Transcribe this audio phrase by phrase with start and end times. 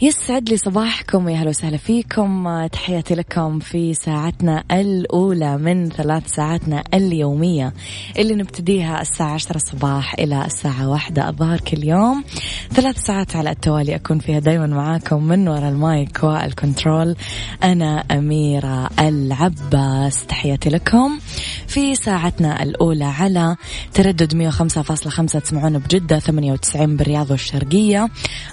[0.00, 2.66] يسعد لي صباحكم ويا هلا وسهلا فيكم.
[2.66, 7.72] تحياتي لكم في ساعتنا الأولى من ثلاث ساعاتنا اليومية
[8.18, 12.24] اللي نبتديها الساعة عشرة الصباح إلى الساعة واحدة الظهر كل يوم.
[12.72, 17.16] ثلاث ساعات على التوالي أكون فيها دايما معاكم من وراء المايك والكنترول.
[17.62, 20.26] أنا أميرة العباس.
[20.26, 21.18] تحياتي لكم.
[21.66, 23.56] في ساعتنا الأولى على
[23.94, 28.08] تردد 105.5 تسمعون بجدة 98 بالرياض والشرقية.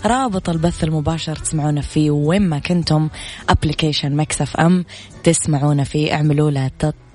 [0.05, 3.09] رابط البث المباشر تسمعونا فيه وين ما كنتم
[3.49, 4.85] ابلكيشن مكسف ام
[5.23, 6.71] تسمعونا فيه اعملوا له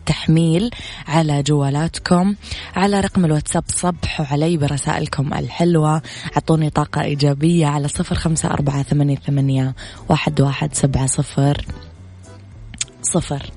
[0.07, 0.71] تحميل
[1.09, 2.35] على جوالاتكم.
[2.77, 6.03] على رقم الواتساب صبحوا علي برسائلكم الحلوة.
[6.37, 9.75] أعطوني طاقة إيجابية على صفر خمسة أربعة ثمانية, ثمانية
[10.09, 11.67] واحد, واحد سبعة صفر
[13.03, 13.51] صفر.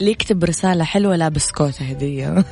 [0.00, 2.34] اللي يكتب رسالة حلوة لابس كوت هدية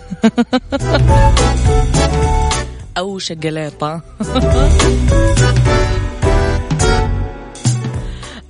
[2.98, 4.02] أو شقليطة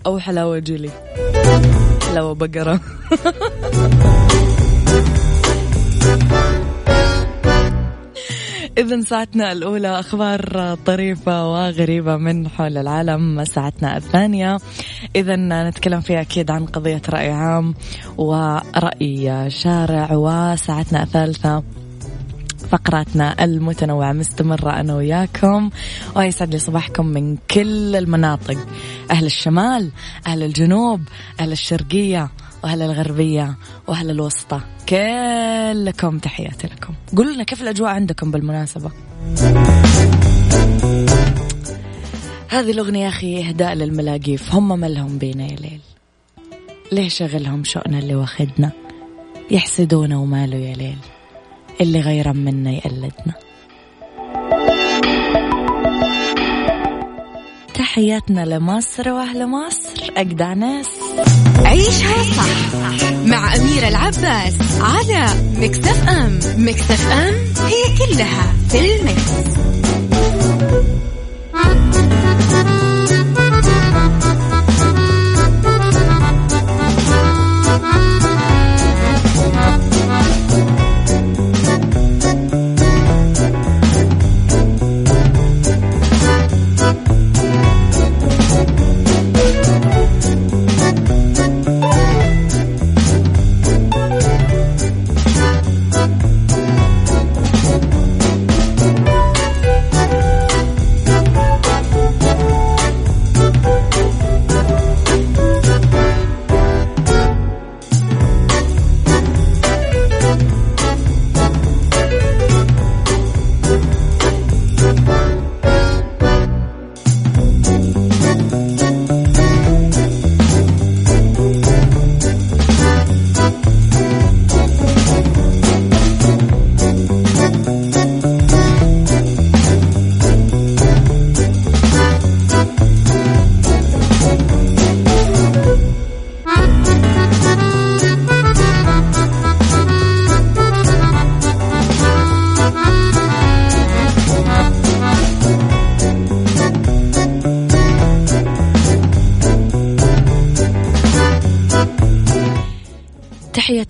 [0.06, 0.90] أو حلاوة جيلي.
[2.08, 2.80] حلاوة بقرة.
[8.78, 13.44] إذا ساعتنا الأولى أخبار طريفة وغريبة من حول العالم.
[13.44, 14.58] ساعتنا الثانية.
[15.16, 15.36] إذا
[15.68, 17.74] نتكلم فيها أكيد عن قضية رأي عام
[18.18, 21.62] ورأي شارع وساعتنا الثالثة
[22.72, 24.12] فقراتنا المتنوعة.
[24.12, 25.70] مستمرة أنا وياكم.
[26.16, 28.66] ويسعد لي صباحكم من كل المناطق.
[29.10, 29.90] أهل الشمال
[30.26, 31.00] أهل الجنوب
[31.40, 32.30] أهل الشرقية
[32.64, 33.56] وأهل الغربية
[33.86, 34.60] وأهل الوسطى.
[34.88, 36.94] كلكم تحياتي لكم.
[37.16, 38.90] قولوا لنا كيف الأجواء عندكم بالمناسبة.
[42.48, 44.54] هذه الأغنية أخي إهداء للملاقيف.
[44.54, 45.80] هم ملهم بينا يا ليل.
[46.92, 48.70] ليه شغلهم شؤنا اللي واخدنا
[49.50, 50.98] يحسدونا وماله يا ليل.
[51.82, 53.34] اللي غيرا منا يقلدنا.
[57.74, 60.88] تحياتنا لمصر وأهل مصر أجدع ناس.
[61.64, 62.72] عيشها صح
[63.26, 65.26] مع أميرة العباس على
[65.56, 67.34] مكتف أم مكتف أم
[67.66, 69.32] هي كلها في المكس.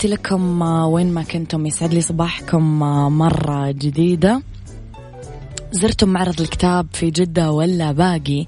[0.02, 4.42] تحياتي لكم آه، وين ما كنتم يسعد لي صباحكم آه، مرة جديدة.
[5.72, 8.46] زرتم معرض الكتاب في جدة ولا باقي؟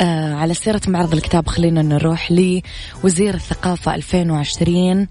[0.00, 5.08] آه على سيرة معرض الكتاب خلينا نروح لوزير الثقافة 2020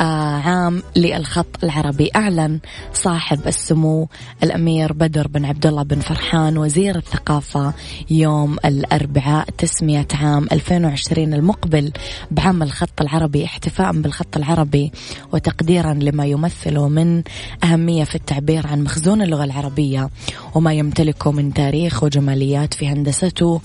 [0.00, 2.10] آه عام للخط العربي.
[2.16, 2.60] أعلن
[2.92, 4.08] صاحب السمو
[4.42, 7.74] الأمير بدر بن عبد الله بن فرحان وزير الثقافة
[8.10, 11.92] يوم الأربعاء تسمية عام 2020 المقبل
[12.30, 14.92] بعام الخط العربي احتفاء بالخط العربي
[15.32, 17.22] وتقديرا لما يمثله من
[17.64, 20.10] أهمية في التعبير عن مخزون اللغة العربية
[20.54, 23.60] وما يمتلكه من تاريخ وجماليات في هندسته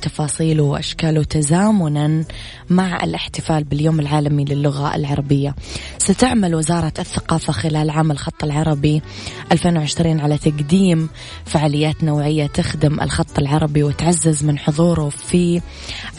[0.00, 2.24] وتفاصيله وأشكاله تزامنا
[2.70, 5.54] مع الاحتفال باليوم العالمي للغة العربية.
[5.98, 9.02] ستعمل وزارة الثقافة خلال عام الخط العربي
[9.52, 11.08] 2020 على تقديم
[11.44, 15.60] فعاليات نوعية تخدم الخط العربي وتعزز من حضوره في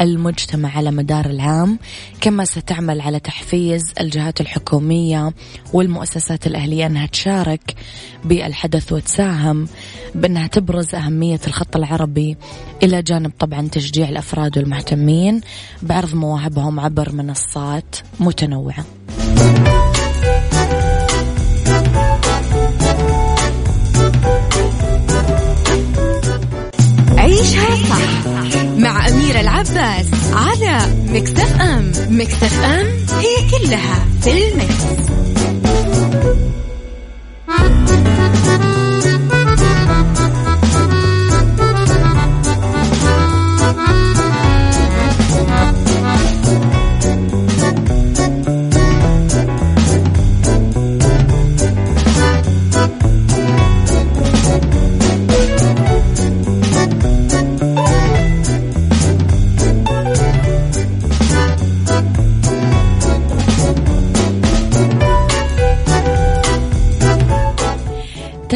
[0.02, 1.80] المجتمع على مدار العام.
[2.22, 5.34] كما ستعمل على تحفيز الجهات الحكومية
[5.74, 7.76] والمؤسسات الأهلية أنها تشارك
[8.26, 9.68] بالحدث وتساهم
[10.16, 12.38] بأنها تبرز أهمية الخط العربي
[12.84, 15.42] إلى جانب طبعا تشجيع الأفراد والمهتمين
[15.82, 18.86] بعرض مواهبهم عبر منصات متنوعة
[27.18, 32.88] عيشها صح مع أميرة العباس على مكتف أم مكتف أم
[33.20, 35.12] هي كلها في المكس.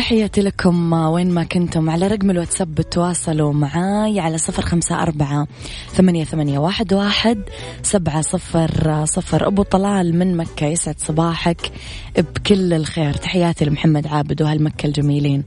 [0.06, 1.90] تحياتي لكم وين ما كنتم.
[1.90, 5.48] على رقم الواتساب بتواصلوا معاي على صفر خمسة أربعة
[5.94, 7.44] ثمانية, ثمانية واحد, واحد
[7.84, 9.48] سبعة صفر صفر.
[9.48, 11.72] أبو طلال من مكة يسعد صباحك
[12.18, 13.14] بكل الخير.
[13.14, 15.44] تحياتي لمحمد عابد وهالمكة الجميلين.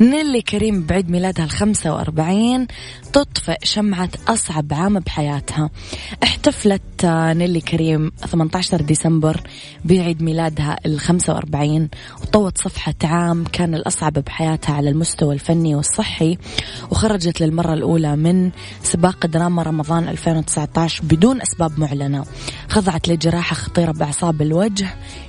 [0.00, 2.66] نيلي كريم بعيد ميلادها الخمسة وأربعين.
[3.12, 5.70] تطفئ شمعة أصعب عام بحياتها.
[6.22, 9.40] احتفلت نيلي كريم 18 ديسمبر
[9.84, 11.88] بعيد ميلادها الخمسة وأربعين.
[12.22, 16.38] وطوت صفحة عام كان الأصعب بحياتها على المستوى الفني والصحي
[16.90, 18.50] وخرجت للمرة الأولى من
[18.82, 22.24] سباق دراما رمضان 2019 بدون أسباب معلنة.
[22.68, 24.88] خضعت لجراحة خطيرة بأعصاب الوجه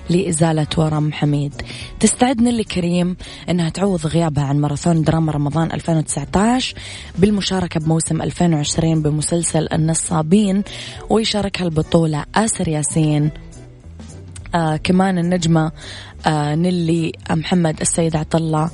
[0.09, 1.53] لإزالة ورم حميد.
[1.99, 3.17] تستعد نيلي كريم
[3.49, 6.75] أنها تعوض غيابها عن ماراثون دراما رمضان 2019
[7.17, 10.63] بالمشاركة بموسم 2020 بمسلسل النصابين
[11.09, 13.31] ويشاركها البطولة آسر ياسين.
[14.55, 15.71] آه كمان النجمة
[16.29, 18.69] نيلي محمد السيد عطلة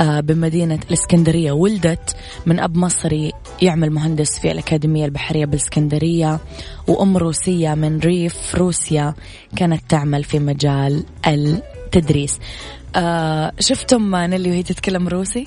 [0.00, 3.32] آه بمدينة الإسكندرية ولدت من أب مصري
[3.62, 6.40] يعمل مهندس في الأكاديمية البحرية بالإسكندرية
[6.88, 9.14] وأم روسية من ريف روسيا
[9.56, 12.38] كانت تعمل في مجال التدريس
[12.96, 15.46] آه شفتم نيلي وهي تتكلم روسي؟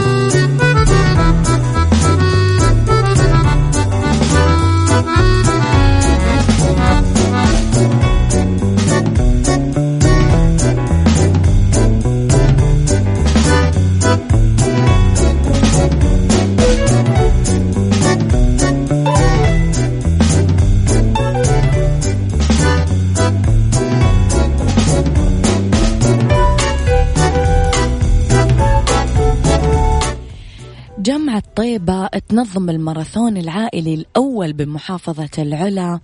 [31.55, 35.99] طيبة تنظم الماراثون العائلي الأول بمحافظة العلا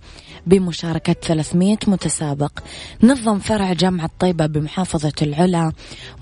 [0.46, 2.52] بمشاركة 300 متسابق.
[3.02, 5.72] نظم فرع جامعة طيبة بمحافظة العلا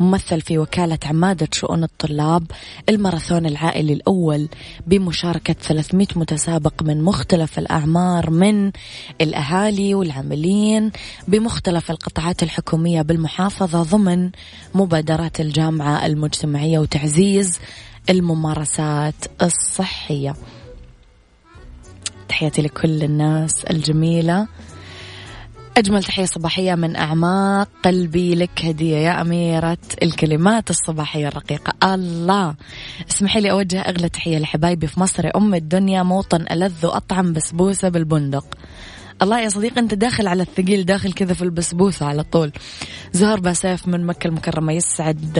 [0.00, 2.46] ممثل في وكالة عمادة شؤون الطلاب.
[2.88, 4.48] الماراثون العائلي الأول
[4.86, 8.72] بمشاركة 300 متسابق من مختلف الأعمار من
[9.20, 10.92] الأهالي والعاملين
[11.28, 14.30] بمختلف القطاعات الحكومية بالمحافظة ضمن
[14.74, 17.58] مبادرات الجامعة المجتمعية وتعزيز
[18.10, 20.34] الممارسات الصحية.
[22.28, 24.46] تحياتي لكل الناس الجميلة.
[25.76, 31.94] أجمل تحية صباحية من أعماق قلبي لك هدية يا أميرة الكلمات الصباحية الرقيقة.
[31.94, 32.54] الله.
[33.10, 35.30] اسمحي لي أوجه أغلى تحية لحبايبي في مصر.
[35.36, 38.46] أم الدنيا موطن ألذ وأطعم بسبوسة بالبندق.
[39.22, 42.52] الله يا صديقي أنت داخل على الثقيل داخل كذا في البسبوسة على طول.
[43.12, 45.38] زهر باسيف من مكة المكرمة يسعد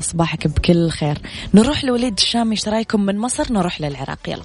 [0.00, 1.18] صباحك بكل خير.
[1.54, 4.18] نروح لوليد الشامي إيش رأيكم من مصر؟ نروح للعراق.
[4.28, 4.42] يلا.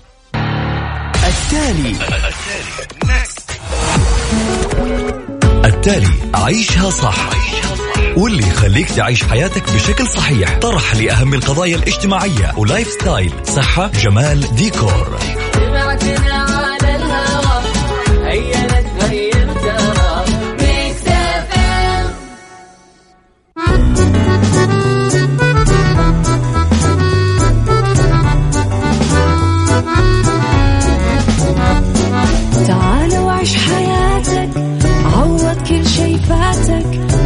[1.27, 1.95] التالي.
[5.65, 7.29] التالي عيشها صح.
[8.17, 10.59] واللي يخليك تعيش حياتك بشكل صحيح.
[10.59, 12.53] طرح لأهم القضايا الاجتماعية.
[12.57, 15.19] و lifestyle صحة جمال ديكور.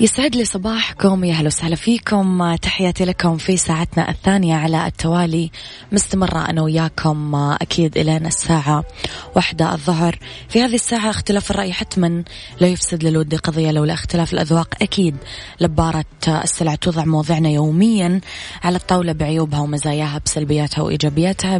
[0.00, 2.54] يسعد لي صباحكم يا هلا وسهلا فيكم.
[2.54, 5.50] تحياتي لكم في ساعتنا الثانية على التوالي.
[5.92, 8.84] مستمرة أنا وياكم أكيد إلى الساعة
[9.36, 10.18] واحدة الظهر.
[10.48, 12.24] في هذه الساعة اختلاف الرأي حتما
[12.60, 15.16] لا يفسد للود قضية لولا اختلاف الأذواق أكيد
[15.60, 18.20] لبارة السلع توضع مواضعنا يوميا
[18.64, 21.58] على الطاولة بعيوبها ومزاياها بسلبياتها وإيجابياتها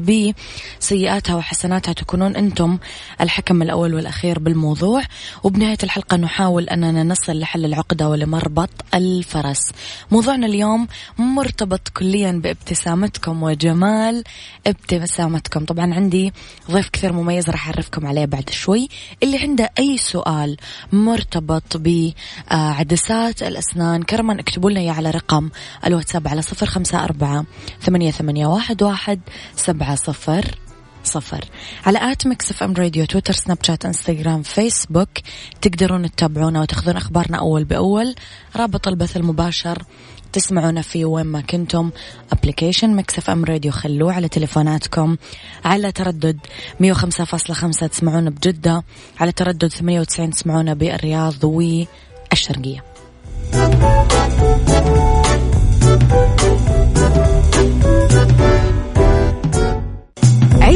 [0.79, 1.93] بسيئاتها وحسناتها.
[1.93, 2.79] تكونون أنتم
[3.21, 5.03] الحكم الأول والأخير بالموضوع.
[5.45, 9.71] وبنهاية الحلقة نحاول أننا نصل لحل العقدة ولمربط الفرس.
[10.11, 14.25] موضوعنا اليوم مرتبط كليا بابتسامتكم وجمال
[14.67, 15.65] ابتسامتكم.
[15.65, 16.33] طبعا عندي
[16.71, 18.89] ضيف كثير مميز راح أعرفكم عليه بعد شوي
[19.23, 20.57] اللي عنده أي سؤال
[20.93, 25.51] مرتبط بعدسات الأسنان كرما اكتبوا لنا على رقم
[25.87, 27.45] الواتساب على صفر خمسة أربعة
[27.81, 29.21] ثمانية, ثمانية واحد, واحد
[29.57, 30.68] سبعة صفر.
[31.09, 31.45] صفر.
[31.87, 35.09] على at ميكس إف إم راديو تويتر سناب شات إنستغرام فيسبوك
[35.63, 38.15] تقدرون تتابعونا وتاخذون أخبارنا أول بأول.
[38.57, 39.83] رابط البث المباشر
[40.33, 41.91] تسمعونا فيه وين ما كنتم.
[42.33, 45.17] application إف إم راديو خلوه على تليفوناتكم.
[45.65, 46.39] على تردد
[46.81, 48.85] 105.5 تسمعونا بجدة.
[49.21, 52.85] على تردد 98 تسمعونا بالرياض والشرقية.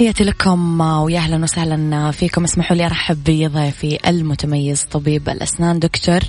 [0.00, 2.44] تحياتي لكم ويا أهلا وسهلا فيكم.
[2.44, 6.20] اسمحوا لي أرحب بضيفي المتميز طبيب الأسنان دكتور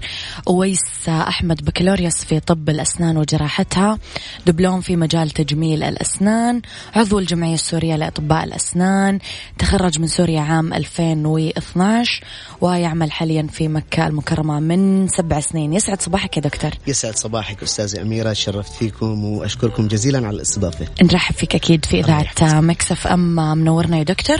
[0.48, 3.98] أويس أحمد بكالوريوس في طب الأسنان وجراحتها
[4.46, 6.62] دبلوم في مجال تجميل الأسنان
[6.96, 9.20] عضو الجمعية السورية لأطباء الأسنان
[9.58, 12.24] تخرج من سوريا عام 2012
[12.62, 15.74] ويعمل حاليا في مكة المكرمة من سبع سنين.
[15.74, 16.72] يسعد صباحك يا دكتور.
[16.88, 20.88] يسعد صباحك أستاذة أميرة شرفت فيكم وأشكركم جزيلا على الاستضافة.
[21.04, 24.38] نرحب فيك أكيد في إذاعة مكسف أم منورنا يا دكتور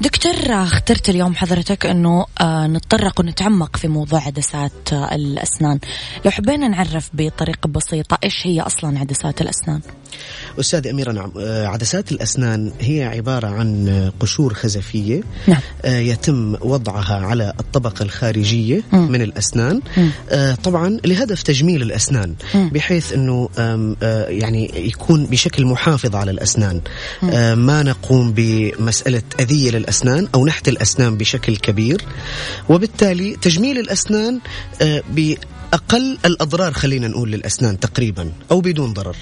[0.00, 5.78] دكتور اخترت اليوم حضرتك إنه آه، نتطرق ونتعمق في موضوع عدسات آه، الأسنان
[6.24, 9.80] لو حبينا نعرف بطريقة بسيطة إيش هي أصلا عدسات الأسنان
[10.60, 15.60] أستاذ أميرة نعم آه، عدسات الأسنان هي عبارة عن قشور خزفية نعم.
[15.84, 18.96] يتم وضعها على الطبقة الخارجية م.
[18.96, 20.08] من الأسنان م.
[20.64, 22.68] طبعا لهدف تجميل الأسنان م.
[22.68, 23.48] بحيث أنه
[24.28, 26.80] يعني يكون بشكل محافظ على الأسنان
[27.54, 32.04] ما نقوم بمسألة أذية للأسنان أو نحت الأسنان بشكل كبير
[32.68, 34.40] وبالتالي تجميل الأسنان
[35.10, 39.16] بأقل الأضرار خلينا نقول للأسنان تقريبا أو بدون ضرر.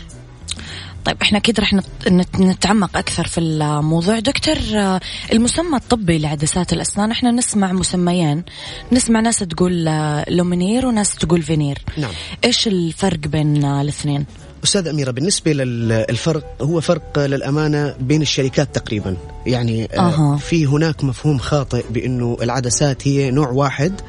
[1.05, 4.19] طيب إحنا أكيد رح نت- نت- نتعمق أكثر في الموضوع.
[4.19, 5.01] دكتور آه،
[5.33, 8.45] المسمى الطبي لعدسات الأسنان إحنا نسمع مسميين
[8.93, 11.79] نسمع ناس تقول آه، لومينير وناس تقول فينير.
[11.99, 12.11] نعم.
[12.45, 14.27] إيش الفرق بين آه، الاثنين؟
[14.65, 19.17] أستاذ أميرة بالنسبة للفرق هو فرق للأمانة بين الشركات تقريبا
[19.47, 20.37] يعني أها.
[20.37, 24.01] في هناك مفهوم خاطئ بأنه العدسات هي نوع واحد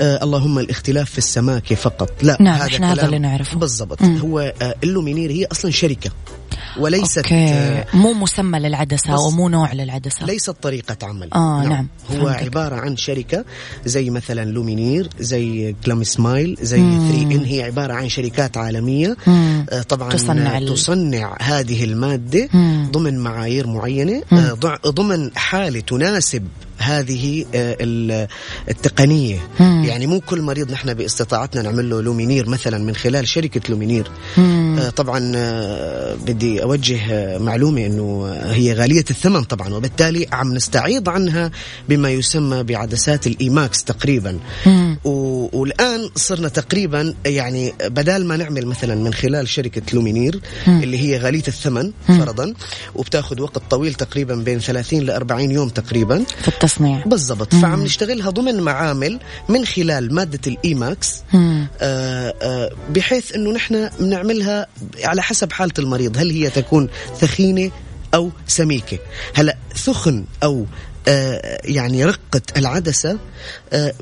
[0.00, 3.58] آه اللهم الاختلاف في السماكة فقط لا نعم، هذا كلام- اللي نعرفه.
[3.58, 4.16] بالضبط مم.
[4.18, 6.10] هو آه اللومينير هي أصلا شركة
[6.78, 11.62] وليست okay آه مو مسمى للعدسة بس- أو مو نوع للعدسة ليست طريقة عمل آه،
[11.64, 11.88] نعم.
[12.10, 12.42] هو فهمتك.
[12.42, 13.44] عبارة عن شركة
[13.84, 19.66] زي مثلا لومينير زي كلام سمايل زي 3 إن هي عبارة عن شركات عالمية مم.
[19.70, 22.88] آه، طبعا تصنع ال- تصنع هذه المادة مم.
[22.92, 28.28] ضمن معايير معينة آه، ضع- ضمن حالة تناسب هذه آه، ال-
[28.68, 29.84] التقنية مم.
[29.84, 34.76] يعني مو كل مريض نحن باستطاعتنا نعمل له لومينير مثلا من خلال شركة لومينير مم.
[34.80, 41.08] آه، طبعا آه، بدي أوجه معلومة أنه آه، هي غالية الثمن طبعا وبالتالي عم نستعيض
[41.08, 41.50] عنها
[41.88, 44.85] بما يسمى بعدسات الإيماكس تقريبا مم.
[45.06, 51.18] و- والآن صرنا تقريبا يعني بدال ما نعمل مثلا من خلال شركة لومينير اللي هي
[51.18, 52.54] غالية الثمن فرضا
[52.94, 56.24] وبتاخذ وقت طويل تقريبا بين 30 ل 40 يوم تقريبا.
[56.42, 57.02] في التصنيع.
[57.06, 57.54] بالضبط.
[57.54, 61.66] فعم نشتغلها ضمن معامل من خلال مادة الإيماكس مم.
[61.80, 64.66] آه، آه، بحيث إنه نحن بنعملها
[65.04, 66.88] على حسب حالة المريض هل هي تكون
[67.20, 67.70] ثخينة
[68.14, 68.98] أو سميكة.
[69.34, 70.66] هلا ثخن أو
[71.64, 73.18] يعني رقة العدسة
[73.72, 73.92] آه،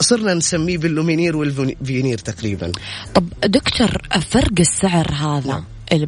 [0.00, 2.72] صرنا نسميه باللومينير والفينير تقريبا
[3.14, 3.90] طب دكتور
[4.30, 5.64] فرق السعر هذا نعم.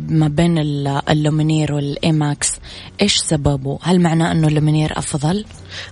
[0.08, 2.52] ما بين ال- ال Lumineer وال Emax
[3.02, 5.44] إيش سببه؟ هل معناه إنه ال Lumineer أفضل؟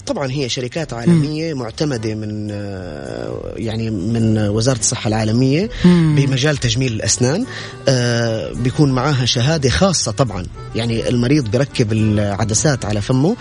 [0.06, 7.46] طبعا هي شركات عالمية معتمدة من آه، يعني من وزارة الصحة العالمية بمجال تجميل الأسنان.
[7.88, 10.46] آه، بيكون معاها شهادة خاصة طبعا.
[10.74, 13.36] يعني المريض بيركب العدسات على فمه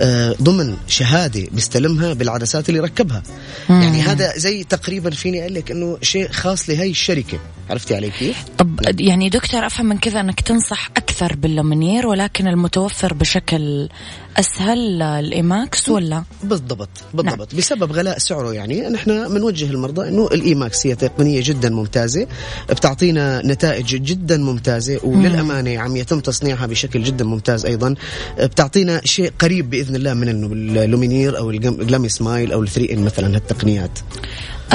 [0.00, 3.22] آه، ضمن شهادة بيستلمها بالعدسات اللي ركبها.
[3.68, 7.38] يعني هذا زي تقريبا فيني أقول لك أنه شيء خاص لهي الشركة.
[7.70, 12.46] عرفتي علي كيف؟ طب يعني دكتور أفهم من كذا إنك تنصح أكثر بال Lumineer ولكن
[12.46, 13.88] المتوفر بشكل
[14.36, 17.58] أسهل ال Emax ولا؟ بالضبط بالضبط نعم.
[17.58, 22.26] بسبب غلاء سعره يعني نحن بنوجه المرضى إنه ال Emax هي تقنية جدا ممتازة
[22.70, 27.94] بتعطينا نتائج جدا ممتازة وللأمانة عم يتم تصنيعها بشكل جدا ممتاز أيضا
[28.40, 30.46] بتعطينا شيء قريب بإذن الله من إنه
[30.84, 33.98] ال Lumineer أو ال Glamsmile أو ال 3in مثلا هالتقنيات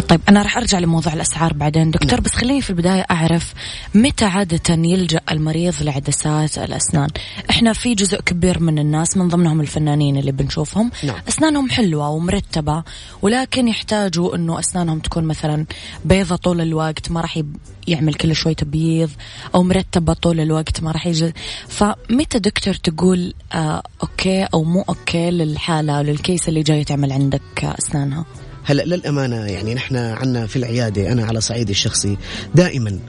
[0.09, 1.91] طيب أنا راح أرجع لموضوع الأسعار بعدين.
[1.91, 3.53] دكتور بس خليني في البداية أعرف
[3.95, 7.09] متى عادة يلجأ المريض لعدسات الأسنان؟
[7.49, 10.91] إحنا في جزء كبير من الناس من ضمنهم الفنانين اللي بنشوفهم.
[11.03, 11.15] نعم.
[11.29, 12.83] أسنانهم حلوة ومرتبة
[13.21, 15.65] ولكن يحتاجوا أنه أسنانهم تكون مثلا
[16.05, 17.41] بيضة طول الوقت ما راح
[17.87, 19.09] يعمل كل شوي تبييض
[19.55, 21.33] أو مرتبة طول الوقت ما راح يجي.
[21.67, 27.41] فمتى دكتور تقول آه okay أو مو okay للحالة لل case اللي جاي تعمل عندك
[27.63, 28.25] أسنانها؟
[28.69, 32.17] هلا للأمانة يعني نحن عنا في العيادة أنا على صعيدي الشخصي
[32.55, 32.99] دائما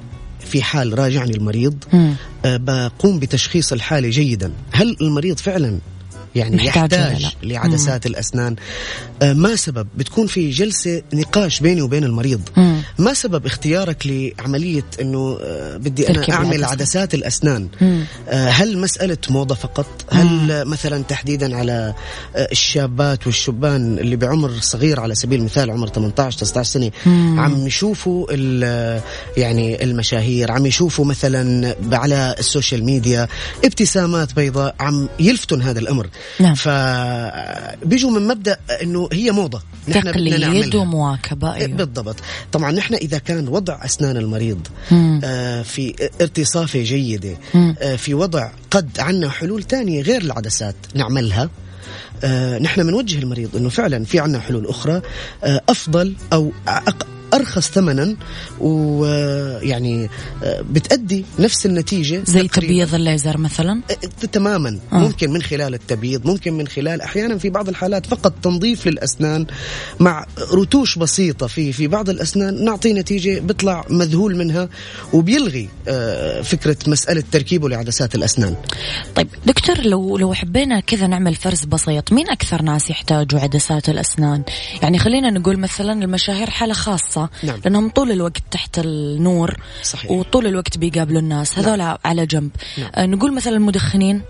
[0.40, 2.14] في حال راجعني المريض مم.
[2.44, 5.78] آه، بقوم بتشخيص الحالة جيدا هل المريض فعلا
[6.34, 8.56] يعني يحتاج؟ لعدسات الأسنان.
[9.22, 12.40] آه، ما سبب؟ بتكون في جلسة نقاش بيني وبين المريض.
[12.56, 12.82] مم.
[12.98, 16.70] ما سبب اختيارك لعملية إنه آه، بدي أعمل العدسة.
[16.72, 18.04] عدسات الأسنان؟ مم.
[18.28, 21.94] آه، هل مسألة موضة فقط؟ هل آه، مثلا تحديدا على
[22.36, 26.90] الشابات والشبان اللي بعمر صغير على سبيل المثال عمر 18 19 سنة
[27.40, 29.00] عم يشوفوا ال-
[29.36, 33.28] يعني المشاهير عم يشوفوا مثلا على السوشيال ميديا
[33.64, 36.06] ابتسامات بيضاء عم يلفتن هذا الأمر.
[36.40, 36.54] نعم.
[36.54, 40.74] فبيجوا من مبدأ إنه هي موضة نحن تقليد.
[40.74, 41.76] ومواكبة إيه أيوه.
[41.76, 42.16] بالضبط
[42.52, 45.20] طبعا نحن إذا كان وضع أسنان المريض مم.
[45.24, 47.74] آه في ارتصافه جيدة مم.
[47.80, 51.50] آه في وضع قد عنا حلول تانية غير العدسات نعملها
[52.24, 55.02] آه نحن بنوجه المريض إنه فعلا في عنا حلول أخرى
[55.44, 58.16] آه أفضل أو أق- أرخص ثمنا
[58.60, 60.10] ويعني
[60.70, 62.48] بتأدي نفس النتيجة زي.
[62.48, 64.96] تبييض الليزر مثلا آه، تماما آه.
[64.96, 64.98] آه.
[64.98, 69.46] ممكن من خلال التبييض ممكن من خلال أحيانا في بعض الحالات فقط تنظيف للأسنان
[70.00, 74.68] مع رتوش بسيطة في في بعض الأسنان نعطي نتيجة بيطلع مذهول منها
[75.12, 78.54] وبيلغي آه، فكرة مسألة تركيبه لعدسات الأسنان
[79.14, 84.42] طيب دكتور لو لو حبينا كذا نعمل فرز بسيط مين أكثر ناس يحتاجوا عدسات الأسنان
[84.82, 87.60] يعني خلينا نقول مثلا المشاهير حالة خاصة نعم.
[87.64, 90.10] لأنهم طول الوقت تحت النور صحيح.
[90.10, 92.90] وطول الوقت بيقابلوا الناس هذول على جنب نعم.
[92.94, 94.22] آه نقول مثلا المدخنين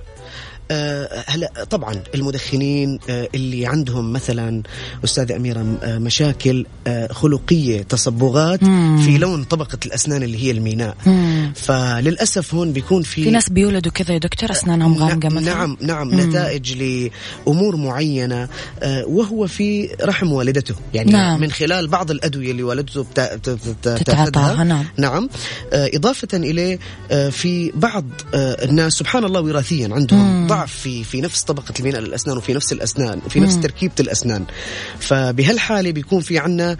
[1.29, 4.63] هلا طبعا المدخنين آه، اللي عندهم مثلا
[5.05, 8.65] أستاذة أميرة آه، مشاكل آه، خلقية تصبغات
[9.05, 10.97] في لون طبقة الأسنان اللي هي الميناء.
[11.55, 15.55] فللأسف هون بيكون في في ناس بيولدوا كذا يا دكتور أسنانهم غامقة مثلا.
[15.55, 16.73] نعم نعم نتائج
[17.47, 18.49] لأمور معينة
[18.83, 20.75] آه، وهو في رحم والدته.
[20.95, 21.41] يعني نعم.
[21.41, 23.07] من خلال بعض الأدوية اللي والدته
[23.83, 24.85] تتعاطاها، نعم.
[24.97, 25.29] نعم.
[25.73, 26.79] آه، إضافة إليه
[27.11, 28.05] آه، في بعض
[28.35, 32.73] آه، الناس سبحان الله وراثيا عندهم ضعف في في نفس طبقة الميناء للأسنان وفي نفس
[32.73, 34.45] الأسنان وفي نفس تركيبة الأسنان.
[34.99, 36.77] فبهالحالة بيكون في عندنا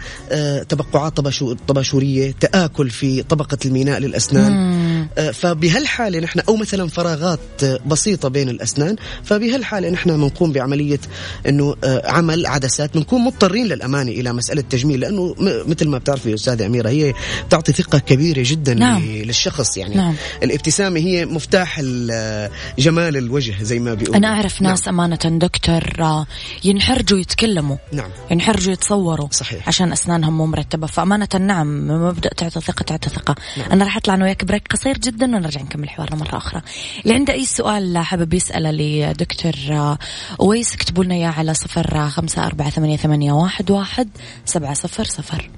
[0.69, 4.51] تبقعات طباشو- طباشورية تآكل في طبقة الميناء للأسنان.
[4.53, 4.90] آه،
[5.33, 10.99] فبهالحالة نحن أو مثلا فراغات آه، بسيطة بين الأسنان فبهالحالة نحن بنقوم بعملية
[11.47, 16.65] إنه آه، عمل عدسات بنكون مضطرين للأمانة إلى مسألة تجميل لأنه مثل ما بتعرفي أستاذة
[16.65, 17.13] أميرة هي
[17.47, 19.01] بتعطي ثقة كبيرة جدا نعم.
[19.05, 19.95] للشخص يعني.
[19.95, 20.15] نعم.
[20.43, 24.17] الابتسامة هي مفتاح ال- جمال الوجه زي ما بيقولوا.
[24.17, 26.25] أنا أعرف ناس أمانة دكتور آه،
[26.63, 27.77] ينحرجوا يتكلموا.
[27.93, 28.09] نعم.
[28.31, 29.27] ينحرجوا يتصوروا.
[29.31, 29.67] صحيح.
[29.67, 30.87] عشان أسنانهم مو مرتبة.
[30.87, 33.35] فأمانة نعم مبدأ تعطي ثقة تعطي ثقة.
[33.57, 33.71] نعم.
[33.71, 34.90] أنا راح أطلع أنا وياك بريك قصير.
[34.97, 36.61] جدا ونرجع نكمل حوارنا مرة أخرى.
[37.03, 39.97] اللي عنده أي سؤال حابب يسأله لدكتور آه،
[40.41, 44.09] اويس اكتبوا لنا إياه على صفر آه، خمسة أربعة ثمانية, ثمانية واحد, واحد
[44.45, 45.49] سبعة صفر صفر.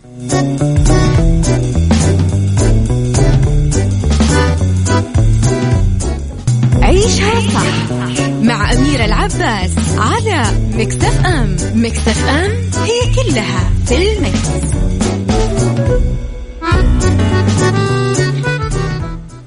[6.82, 10.43] عيشها صح مع أميرة العباس على
[10.74, 11.56] مكتف أم.
[11.76, 12.52] مكتف أم
[12.84, 14.50] هي كلها في المكس.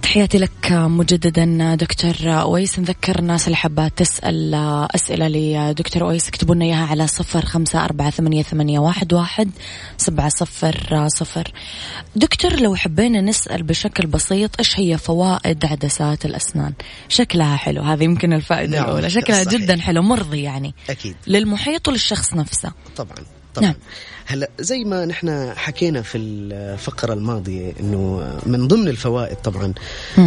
[0.06, 2.78] تحياتي لك مجددا دكتور أويس.
[2.78, 4.54] نذكر الناس اللي حابة تسأل
[4.94, 9.50] أسئلة لدكتور أويس اكتبوا لنا إياها على صفر خمسة أربعة ثمانية, ثمانية واحد, واحد
[9.96, 11.52] سبعة صفر صفر.
[12.16, 16.72] دكتور لو حبينا نسأل بشكل بسيط إيش هي فوائد عدسات الأسنان؟
[17.08, 19.10] شكلها حلو هذه يمكن الفائدة نعم، الأولى.
[19.10, 19.60] شكلها صحيح.
[19.60, 20.74] جدا حلو مرضي يعني.
[20.90, 21.16] أكيد.
[21.26, 22.72] للمحيط وللشخص نفسه.
[22.96, 23.16] طبعا
[23.54, 23.66] طبعا.
[23.68, 23.74] نعم.
[24.28, 29.72] هلا زي ما نحن حكينا في الفقرة الماضية إنه من ضمن الفوائد طبعا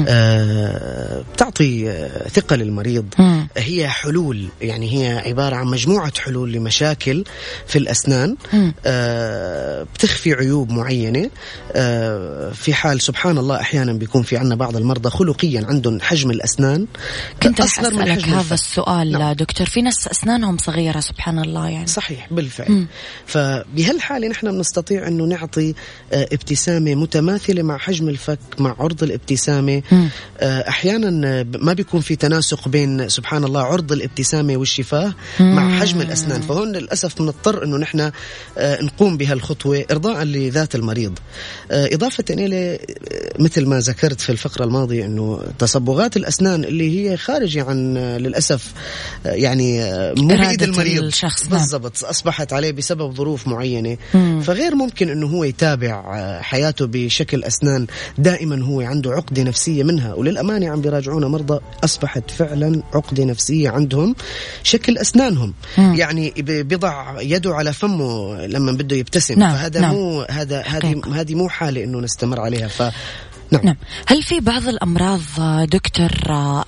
[0.08, 3.48] آه بتعطي آه ثقة للمريض مم.
[3.58, 7.24] هي حلول يعني هي عبارة عن مجموعة حلول لمشاكل
[7.68, 8.74] في الأسنان مم.
[8.86, 11.30] آه بتخفي عيوب معينة
[11.72, 16.88] آه في حال سبحان الله أحيانا بيكون في عندنا بعض المرضى خلقيا عندهم حجم الأسنان
[17.44, 18.54] كنت رح أصغر من حجم هذا.
[18.54, 19.34] السؤال نعم.
[19.34, 22.86] دكتور في ناس أسنانهم صغيرة سبحان الله يعني صحيح بالفعل
[23.90, 25.74] فبهالحالة نحن بنستطيع أنه نعطي
[26.14, 29.82] آه، ابتسامة متماثلة مع حجم الفك مع عرض الابتسامة.
[29.92, 30.10] مم.
[30.40, 36.02] آه، أحيانا آه، ما بيكون في تناسق بين سبحان الله عرض الابتسامة والشفاه مع حجم
[36.02, 36.42] الأسنان.
[36.42, 38.12] فهون للأسف بنضطر أنه نحن
[38.60, 41.20] نقوم بهالخطوة إرضاء لذات المريض.
[41.72, 42.80] إضافة إلى
[43.40, 48.74] مثل ما ذكرت في الفقرة الماضية أنه تصبغات الأسنان اللي هي خارجة عن للأسف
[49.26, 49.80] يعني
[50.16, 51.04] مو بإيد المريض.
[51.04, 51.52] الشخص، نعم.
[51.52, 52.04] بالضبط.
[52.04, 53.48] أصبحت عليه بسبب ظروف
[53.80, 54.42] معينة مم.
[54.42, 57.88] فغير ممكن إنه هو يتابع آه، حياته بشكل أسنان
[58.18, 64.16] دائما هو عنده عقدة نفسية منها وللأمانة عم بيراجعونا مرضى أصبحت فعلا عقدة نفسية عندهم
[64.64, 65.96] شكل أسنانهم مم.
[65.96, 69.96] يعني بيضع يده على فمه لما بده يبتسم نعم، فهذا نعم.
[69.96, 71.02] مو هذا هذه.
[71.14, 72.84] هذه مو حالة إنه نستمر عليها ف
[73.52, 73.66] نعم.
[73.66, 73.76] نعم.
[74.08, 75.20] هل في بعض الأمراض
[75.64, 76.12] دكتور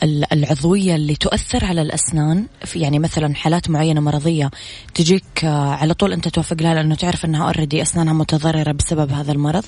[0.03, 4.51] ال- العضوية اللي تؤثر على الأسنان؟ في يعني مثلا حالات معينة مرضية
[4.93, 9.31] تجيك آه، على طول أنت توافق لها لأنه تعرف أنها اوريدي أسنانها متضررة بسبب هذا
[9.31, 9.65] المرض؟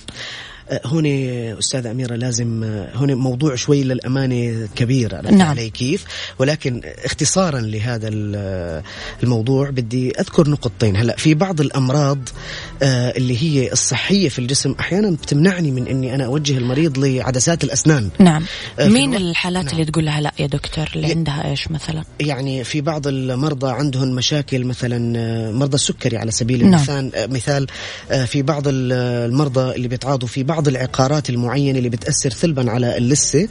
[0.69, 1.05] آه، هون
[1.59, 5.41] أستاذة أميرة لازم آه، هون موضوع شوي للأمانة كبير نعم.
[5.49, 6.05] علي كيف
[6.39, 8.83] ولكن اختصارا لهذا آه،
[9.23, 12.19] الموضوع بدي أذكر نقطتين هلأ في بعض الأمراض
[12.83, 18.09] آه، اللي هي الصحية في الجسم أحيانا بتمنعني من إني أنا أوجه المريض لعدسات الأسنان
[18.19, 18.43] نعم
[18.79, 19.73] مين الحالات نعم.
[19.73, 23.71] اللي تقول لها لا يا دكتور اللي ي- عندها إيش مثلا يعني في بعض المرضى
[23.71, 24.99] عندهم مشاكل مثلا
[25.51, 26.73] مرضى السكري على سبيل نعم.
[26.89, 27.67] المثال مثال
[28.27, 28.91] في بعض ال-
[29.31, 33.47] المرضى اللي بيتعاضوا في بعض العقارات المعينة اللي بتأثر سلبا على اللثة.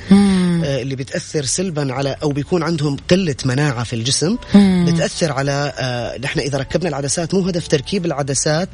[0.65, 4.87] آه، اللي بتأثر سلبا على أو بيكون عندهم قلة مناعة في الجسم مم.
[4.89, 8.69] بتأثر على آه، نحن إذا ركبنا العدسات مو هدف تركيب العدسات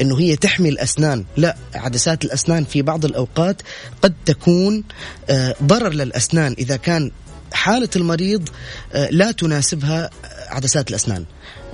[0.00, 3.62] إنه هي تحمي الأسنان لا عدسات الأسنان في بعض الأوقات
[4.02, 4.84] قد تكون
[5.30, 7.10] آه، ضرر للأسنان إذا كان
[7.52, 8.48] حالة المريض
[9.10, 10.10] لا تناسبها
[10.48, 11.24] عدسات الأسنان.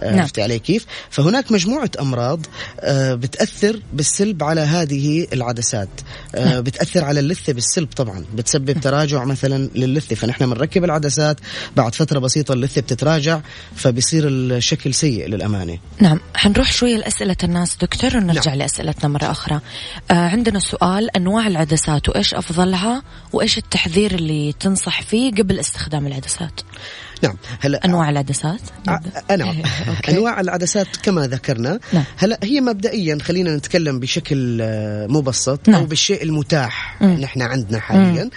[0.00, 2.46] آه، عرفتي علي كيف؟ فهناك مجموعة أمراض
[2.80, 5.88] آه، بتأثر بالسلب على هذه العدسات.
[6.35, 8.24] آه، بتأثر على اللثة بالسلب طبعا.
[8.35, 11.37] بتسبب تراجع مثلا للثة فنحن بنركب العدسات
[11.76, 13.40] بعد فترة بسيطة اللثة بتتراجع
[13.76, 15.78] فبصير الشكل سيء للأمانة.
[16.00, 16.20] نعم.
[16.35, 17.76] حنروح شوية لأسئلة الناس.
[17.76, 18.58] دكتور ونرجع نعم.
[18.58, 19.61] لأسئلتنا مرة أخرى.
[20.11, 26.61] آه عندنا سؤال أنواع العدسات وإيش أفضلها وإيش التحذير اللي تنصح فيه قبل استخدام العدسات؟
[27.22, 27.37] نعم.
[27.61, 28.98] هلا أنواع العدسات؟ ع-
[29.37, 29.48] نعم.
[29.88, 30.12] أوكي.
[30.12, 31.78] أنواع العدسات كما ذكرنا.
[31.92, 32.04] نعم.
[32.16, 35.80] هلا هي مبدئيا خلينا نتكلم بشكل آه، مبسط نعم.
[35.80, 37.02] أو بالشيء المتاح.
[37.02, 38.30] نحن عندنا حاليا.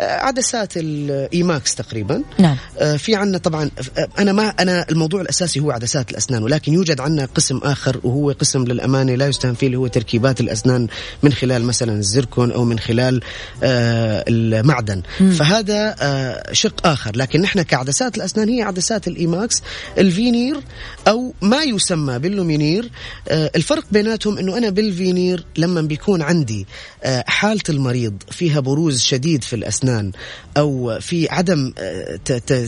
[0.00, 2.22] آه، عدسات ال Emax تقريبا.
[2.38, 2.56] نعم.
[2.78, 7.00] آه، في عندنا طبعا آه، أنا ما أنا الموضوع الأساسي هو عدسات الأسنان ولكن يوجد
[7.00, 10.86] عندنا قسم آخر وهو قسم للأمانة لا يستهان فيه اللي هو تركيبات الأسنان
[11.22, 13.20] من خلال مثلا الزركون أو من خلال
[13.62, 15.02] آه، المعدن.
[15.38, 19.62] فهذا آه، شق آخر لكن نحن كعدسات الأسنان هي عدسات ال Emax
[19.98, 20.60] ال veneer
[21.08, 22.90] أو ما يسمى بال Lumineer
[23.28, 26.66] آه، الفرق بيناتهم إنه أنا بالفينير لما بيكون عندي
[27.02, 30.12] آه، حالة المريض فيها بروز شديد في الأسنان
[30.56, 32.18] أو في عدم آه،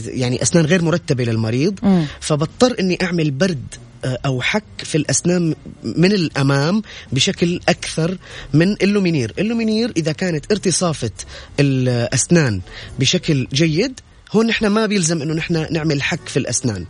[0.07, 1.79] يعني أسنان غير مرتبة للمريض.
[2.19, 8.17] فبضطر إني أعمل برد أو حك في الأسنان من الأمام بشكل أكثر
[8.53, 11.11] من ال Lumineer، ال Lumineer إذا كانت ارتصافة
[11.59, 12.61] الأسنان
[12.99, 13.99] بشكل جيد
[14.31, 16.85] هون نحن ما بيلزم إنه نحن نعمل حك في الأسنان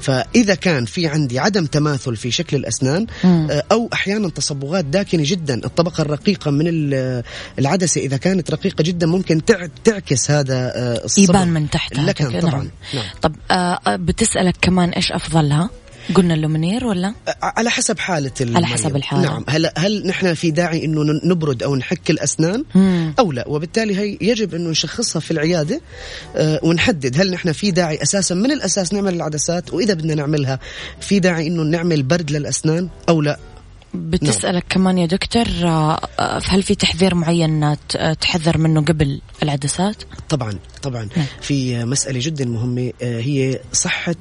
[0.00, 3.48] فإذا كان في عندي عدم تماثل في شكل الأسنان مم.
[3.50, 7.22] آه، أو أحيانا تصبغات داكنة جدا الطبقة الرقيقة من ال-
[7.58, 12.12] العدسة إذا كانت رقيقة جدا ممكن تع- تعكس هذا آه، الصبغ يبان من تحت هذا.
[12.40, 12.70] طبعا نعم.
[12.94, 13.04] نعم.
[13.22, 15.70] طب آه آه، بتسألك كمان إيش أفضلها
[16.14, 19.22] قلنا اللومينير ولا؟ على حسب حالة المريض حسب الحالة.
[19.22, 19.44] نعم.
[19.48, 23.14] هل هل نحن في داعي إنه نبرد أو نحك الأسنان؟ مم.
[23.18, 23.48] أو لا.
[23.48, 25.80] وبالتالي هي يجب إنه نشخصها في العيادة
[26.36, 30.58] آه ونحدد هل نحن في داعي أساسا من الأساس نعمل العدسات وإذا بدنا نعملها
[31.00, 33.38] في داعي إنه نعمل برد للأسنان أو لا؟
[33.94, 39.96] بتسألك كمان يا دكتور آه، آه، هل في تحذير معين آه، تحذر منه قبل العدسات؟
[40.28, 40.58] طبعا.
[40.78, 41.26] طبعا نعم.
[41.40, 44.14] في مسألة جدا مهمة آه، هي صحة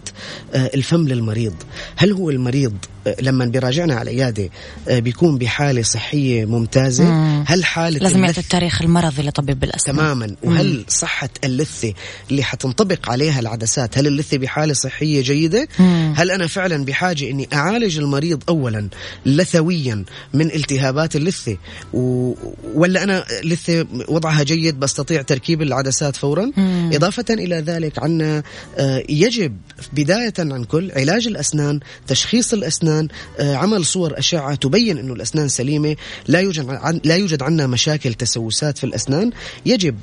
[0.54, 1.54] آه، الفم للمريض.
[1.96, 2.74] هل هو المريض
[3.08, 4.50] آه، لما بيراجعنا على العيادة
[4.88, 7.44] آه، بيكون بحالة صحية ممتازة؟ مم.
[7.48, 9.96] هل حالة لازم يعطي التاريخ المرضي لطبيب الأسنان.
[9.96, 10.36] تماما.
[10.44, 11.94] وهل صحة اللثة
[12.32, 16.14] اللي حتنطبق عليها العدسات هل اللثة بحالة صحية جيدة؟ مم.
[16.18, 18.90] هل أنا فعلا بحاجة أني أعالج المريض أولا
[19.26, 21.58] لثويا من التهابات اللثة؟
[21.94, 22.34] و...
[22.74, 26.90] ولا أنا لثة وضعها جيد بستطيع تركيب العدسات فورا؟ مم.
[26.94, 28.44] إضافة إلى ذلك عنا
[28.78, 29.58] آه، يجب
[29.94, 33.08] بداية عن كل علاج الأسنان تشخيص الأسنان
[33.40, 35.96] آه، عمل صور أشعة تبين أنه الأسنان سليمة
[36.28, 39.32] لا يوجد لا يوجد عنا مشاكل تسوسات في الأسنان
[39.66, 39.96] يجب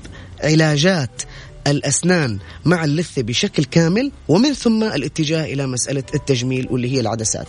[0.43, 1.23] علاجات
[1.67, 7.49] الأسنان مع اللثة بشكل كامل ومن ثم الاتجاه إلى مسألة التجميل واللي هي العدسات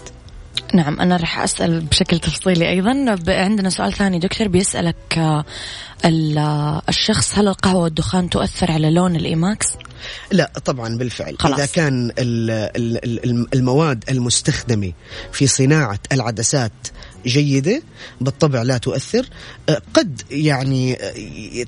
[0.73, 5.45] نعم أنا راح أسأل بشكل تفصيلي أيضا عندنا سؤال ثاني دكتور بيسألك آه،
[6.05, 9.67] آه، الشخص هل القهوة والدخان تؤثر على لون الإيماكس؟
[10.31, 11.59] لا طبعا بالفعل خلاص.
[11.59, 14.91] إذا كان ال- ال- ال- المواد المستخدمة
[15.31, 16.71] في صناعة العدسات
[17.25, 17.81] جيدة
[18.21, 19.25] بالطبع لا تؤثر
[19.69, 20.95] أه، قد يعني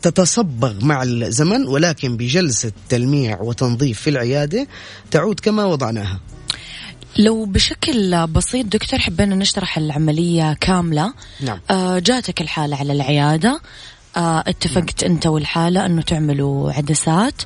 [0.02, 4.68] تتصبغ مع الزمن ولكن بجلسة تلميع وتنظيف في العيادة
[5.12, 6.20] تعود كما وضعناها
[7.18, 11.14] لو بشكل بسيط دكتور حبينا نشرح العملية كاملة.
[11.42, 11.60] نعم.
[11.72, 13.62] آه جاتك الحالة على العيادة.
[14.18, 17.42] آه اتفقت أنت والحالة أنه تعملوا عدسات.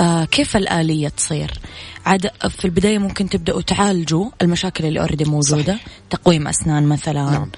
[0.00, 1.60] آه كيف الآلية تصير؟
[2.06, 5.72] عاد في البداية ممكن تبدأوا تعالجوا المشاكل اللي already موجودة.
[5.72, 5.86] صحيح.
[6.10, 7.50] تقويم أسنان مثلا نعم.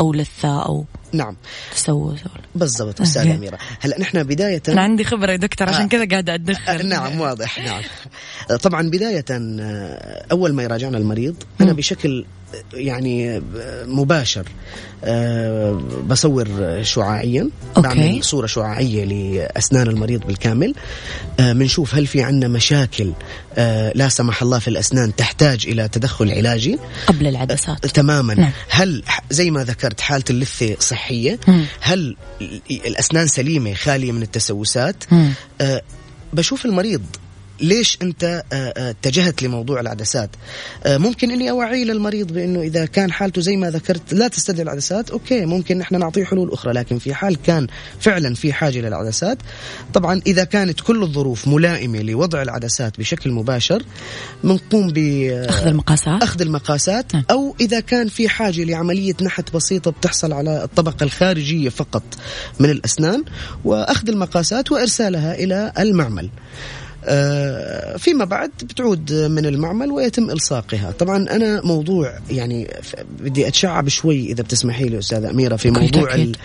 [0.00, 1.36] أو لثة أو نعم
[1.74, 2.18] تسوس
[2.54, 3.34] بالضبط okay.
[3.34, 5.86] أميرة هلا نحن بداية أنا عندي خبرة يا دكتور عشان آه.
[5.88, 7.82] كذا قاعدة آه، أتدخل نعم واضح نعم
[8.50, 11.76] آه، طبعا بداية آه، أول ما يراجعنا المريض أنا مم.
[11.76, 12.24] بشكل
[12.54, 13.42] آه، يعني آه،
[13.86, 14.48] مباشر
[15.04, 15.72] آه،
[16.06, 16.48] بصور
[16.82, 17.88] شعاعيا أوكي.
[17.88, 20.74] بعمل صورة شعاعية لأسنان المريض بالكامل
[21.40, 23.12] آه، بنشوف هل في عندنا مشاكل
[23.58, 28.50] آه، لا سمح الله في الأسنان تحتاج إلى تدخل علاجي قبل العدسات تماما نعم.
[28.68, 31.64] هل زي ما ذكرت حالة اللثة صحية مم.
[31.80, 35.04] هل ال- الأسنان سليمة خالية من التسوسات.
[35.60, 35.82] آه،
[36.32, 37.02] بشوف المريض
[37.60, 40.30] ليش انت آه، آه، اتجهت لموضوع العدسات؟
[40.84, 45.10] آه، ممكن اني اوعي للمريض بانه اذا كان حالته زي ما ذكرت لا تستدعي العدسات
[45.10, 47.66] أوكي ممكن نحن نعطيه حلول أخرى لكن في حال كان
[48.00, 49.38] فعلا في حاجة للعدسات
[49.94, 53.82] طبعا إذا كانت كل الظروف ملائمة لوضع العدسات بشكل مباشر
[54.44, 54.98] بنقوم ب
[55.48, 57.24] أخذ المقاسات؟ أخذ المقاسات نعم.
[57.30, 62.02] أو إذا كان في حاجة لعملية نحت بسيطة بتحصل على الطبقة الخارجية فقط
[62.60, 63.24] من الأسنان
[63.64, 66.30] وأخذ المقاسات وإرسالها إلى المعمل.
[67.98, 72.70] فيما بعد بتعود من المعمل ويتم إلصاقها طبعا أنا موضوع يعني
[73.20, 76.14] بدي أتشعب شوي إذا بتسمحي لي أستاذة أميرة في موضوع.
[76.14, 76.36] ال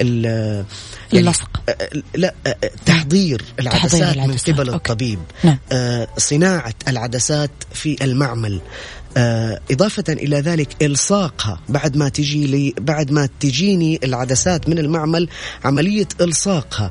[0.00, 0.64] ال
[1.14, 1.60] اللصق.
[1.68, 4.76] آه، لا آه، تحضير العدسات من العدسات، قبل أوكي.
[4.76, 5.58] الطبيب نعم.
[5.72, 8.60] آه، صناعة العدسات في المعمل
[9.16, 15.28] آه، إضافة إلى ذلك إلصاقها بعد ما تجي لي بعد ما تجيني العدسات من المعمل
[15.64, 16.90] عملية إلصاقها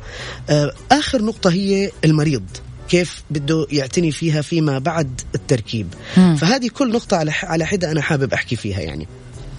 [0.49, 2.43] آه، آخر نقطة هي المريض
[2.89, 6.35] كيف بده يعتني فيها فيما بعد التركيب مم.
[6.35, 9.07] فهذه كل نقطة على على حدة أنا حابب أحكي فيها يعني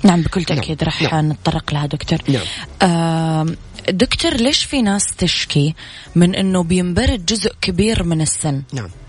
[0.02, 0.90] نعم بكل تأكيد نعم.
[0.90, 1.32] راح نعم.
[1.32, 2.42] نتطرق لها دكتور نعم.
[2.82, 3.56] آم،
[3.88, 5.74] دكتور ليش في ناس تشكي
[6.14, 9.07] من إنه بينبرد جزء كبير من السن نعم آه،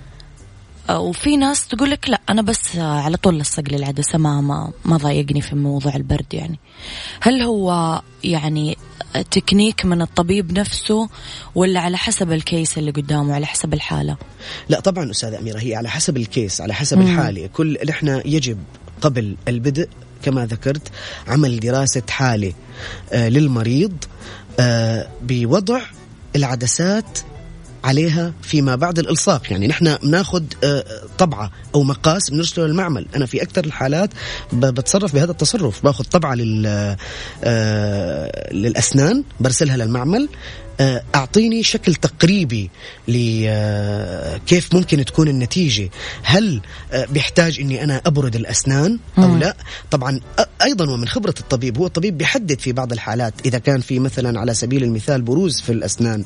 [0.89, 4.71] وفي ناس تقول لك لا أنا بس آه، على طول لصق لي العدسه ما ما
[4.85, 6.59] ما ضايقني في موضوع البرد يعني.
[7.21, 8.77] هل هو يعني
[9.31, 11.09] تكنيك من الطبيب نفسه
[11.55, 14.17] ولا على حسب الكيس اللي قدامه على حسب الحالة؟
[14.69, 17.47] لا طبعا أستاذة أميرة هي على حسب الكيس على حسب الحالة.
[17.47, 18.57] كل نحن يجب
[19.01, 19.89] قبل البدء
[20.23, 20.91] كما ذكرت
[21.27, 22.53] عمل دراسة حالة
[23.13, 23.93] آه للمريض
[24.59, 25.81] آه بوضع
[26.35, 27.19] العدسات
[27.83, 29.51] عليها فيما بعد الإلصاق.
[29.51, 30.83] يعني نحن بناخذ آه،
[31.17, 33.05] طبعة أو مقاس بنرسله للمعمل.
[33.15, 34.09] أنا في أكثر الحالات
[34.53, 35.83] بتصرف بهذا التصرف.
[35.83, 36.65] باخذ طبعة لل
[37.43, 40.29] آه، للأسنان برسلها للمعمل.
[41.15, 42.69] أعطيني شكل تقريبي
[43.07, 45.89] لكيف ممكن تكون النتيجة.
[46.23, 46.61] هل
[46.91, 49.39] آه، بيحتاج إني أنا أبرد الأسنان أو مم.
[49.39, 49.55] لا؟
[49.91, 50.19] طبعا
[50.61, 53.33] أيضا ومن خبرة الطبيب هو الطبيب بيحدد في بعض الحالات.
[53.45, 56.23] إذا كان في مثلا على سبيل المثال بروز في الأسنان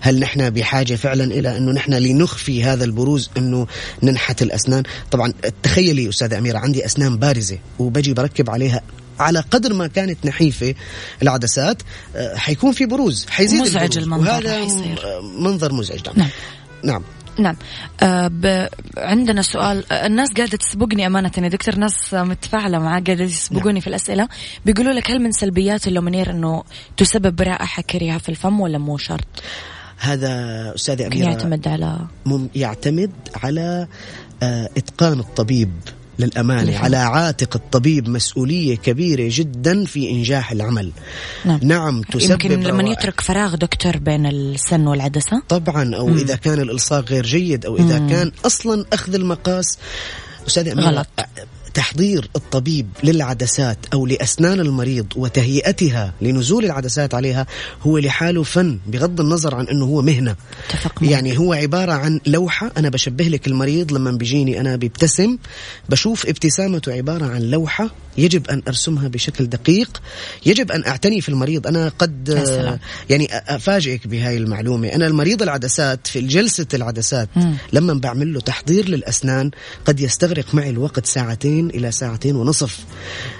[0.00, 3.66] هل نحن بحاجة فعلا إلى أنه نحن لنخفي هذا البروز أنه
[4.02, 8.82] ننحت الأسنان؟ طبعا تخيلي أستاذة أميرة عندي أسنان بارزة وبجي بركب عليها
[9.20, 10.74] على قدر ما كانت نحيفة
[11.22, 11.82] العدسات
[12.16, 13.98] آه، حيكون في بروز حيزيد مزعج.
[13.98, 14.98] المنظر وهذا راح يصير.
[15.04, 16.28] آه، منظر مزعج نعم نعم.
[16.84, 17.02] نعم
[17.38, 17.56] نعم
[18.02, 18.68] آه ب...
[18.96, 23.80] عندنا سؤال آه، الناس قاعدة تسبقني أمانة يا دكتور ناس متفاعلة معاه قاعدة يسبقوني نعم.
[23.80, 24.28] في الأسئلة
[24.66, 26.64] بيقولوا لك هل من سلبيات اللومينير أنه
[26.96, 29.26] تسبب رائحة كريهة في الفم ولا مو شرط؟
[29.98, 30.28] هذا
[30.74, 33.10] أستاذة ممكن أميرة يعتمد على مم- يعتمد
[33.42, 33.86] على
[34.42, 35.70] آه، إتقان الطبيب
[36.18, 36.84] للأمانة الفهم.
[36.84, 40.92] على عاتق الطبيب مسؤولية كبيرة جدا في إنجاح العمل
[41.44, 41.60] نعم.
[41.62, 42.90] نعم تسبب يمكن لما.
[42.90, 46.16] يترك فراغ دكتور بين السن والعدسة طبعا أو مم.
[46.16, 48.08] إذا كان الإلصاق غير جيد أو إذا مم.
[48.08, 49.78] كان أصلا أخذ المقاس
[50.46, 51.06] أستاذ غلط.
[51.74, 57.46] تحضير الطبيب للعدسات أو لأسنان المريض وتهيئتها لنزول العدسات عليها
[57.82, 60.36] هو لحاله فن بغض النظر عن إنه هو معك.
[61.02, 65.38] يعني هو عبارة عن لوحة أنا بشبه لك المريض لما بيجيني أنا بيبتسم
[65.88, 70.02] بشوف ابتسامته عبارة عن لوحة يجب أن أرسمها بشكل دقيق
[70.46, 72.28] يجب أن أعتني في المريض أنا قد.
[73.10, 77.28] يعني أفاجئك بهاي المعلومة أنا المريض العدسات في جلسة العدسات.
[77.72, 79.50] لما بعمل له تحضير للأسنان
[79.84, 82.78] قد يستغرق معي الوقت ساعتين إلى ساعتين ونصف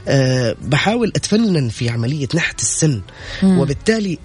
[0.08, 3.02] أه بحاول أتفنن في عملية نحت السن
[3.42, 3.58] مم.
[3.58, 4.18] وبالتالي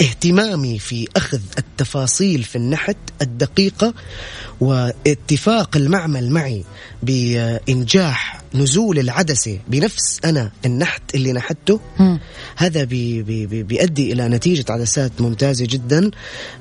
[0.00, 3.94] اهتمامي في أخذ التفاصيل في النحت الدقيقة
[4.60, 6.64] واتفاق المعمل معي
[7.02, 11.80] بإنجاح نزول العدسة بنفس أنا النحت اللي نحته.
[12.56, 16.10] هذا بي بي بي بيؤدي إلى نتيجة عدسات ممتازة جدا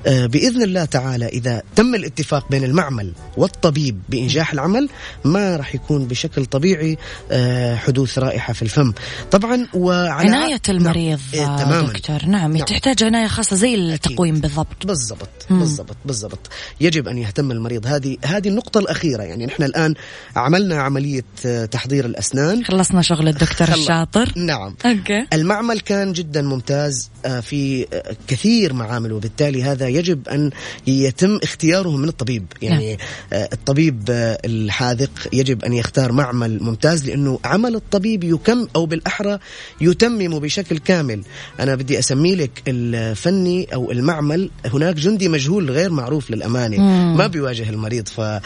[0.07, 4.89] آه، بإذن الله تعالى إذا تم الاتفاق بين المعمل والطبيب بإنجاح العمل
[5.25, 6.97] ما راح يكون بشكل طبيعي
[7.31, 8.93] آه، حدوث رائحة في الفم
[9.31, 11.49] طبعا وعلى عناية المريض نعم.
[11.51, 12.65] إيه، تماما دكتور نعم, نعم.
[12.65, 15.59] تحتاج عناية خاصة زي التقويم بالضبط بالضبط مم.
[15.59, 16.49] بالضبط بالضبط
[16.81, 19.23] يجب أن يهتم المريض هذه هذه النقطة الأخيرة.
[19.23, 19.93] يعني نحن الآن
[20.35, 22.65] عملنا عملية آه، تحضير الأسنان.
[22.65, 23.67] خلصنا شغل الدكتور.
[23.67, 24.33] الشاطر.
[24.35, 24.75] نعم.
[24.85, 25.27] أوكي.
[25.33, 30.49] المعمل كان جدا ممتاز آه، في آه، كثير معامل وبالتالي هذا يجب أن
[30.87, 32.45] يتم اختياره من الطبيب.
[32.61, 32.97] يعني
[33.33, 34.03] آه، الطبيب
[34.45, 39.39] الحاذق يجب أن يختار معمل ممتاز لأنه عمل الطبيب يكم أو بالأحرى
[39.81, 41.21] يتمم بشكل كامل.
[41.59, 46.77] أنا بدي أسمي لك الفني أو المعمل هناك جندي مجهول غير معروف للأمانة.
[46.77, 47.17] مم.
[47.17, 48.41] ما بيواجه المريض ف آه،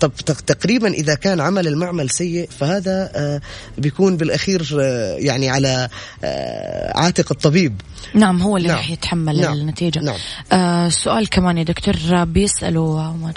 [0.00, 3.40] طب تق- تقريبا إذا كان عمل المعمل سيء فهذا آه،
[3.78, 5.88] بيكون بالأخير آه، يعني على
[6.94, 7.80] عاتق الطبيب
[8.14, 8.76] نعم هو اللي نعم.
[8.76, 9.52] راح يتحمل نعم.
[9.52, 10.16] النتيجة نعم.
[10.52, 13.32] آه سؤال كمان يا دكتور بيسألوا آه، ما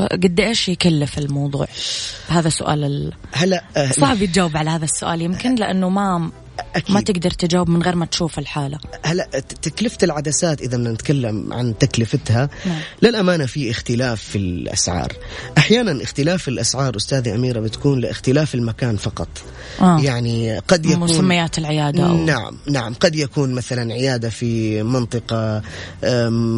[0.00, 1.68] قد إيش يكلف الموضوع
[2.28, 3.12] هذا سؤال ال...
[3.32, 6.30] هلا آه، صعب يتجاوب على هذا السؤال يمكن لأنه ما
[6.76, 6.94] أكيد.
[6.94, 9.28] ما تقدر تجاوب من غير ما تشوف الحالة هلا
[9.62, 12.78] تكلفة العدسات إذا بدنا نتكلم عن تكلفتها نعم.
[13.02, 15.12] للأمانة في اختلاف في الأسعار
[15.58, 19.28] أحيانا اختلاف الأسعار أستاذة أميرة بتكون لاختلاف المكان فقط
[19.80, 20.00] آه.
[20.00, 25.62] يعني قد يكون مسميات العيادة أو نعم نعم قد يكون مثلا عيادة في منطقة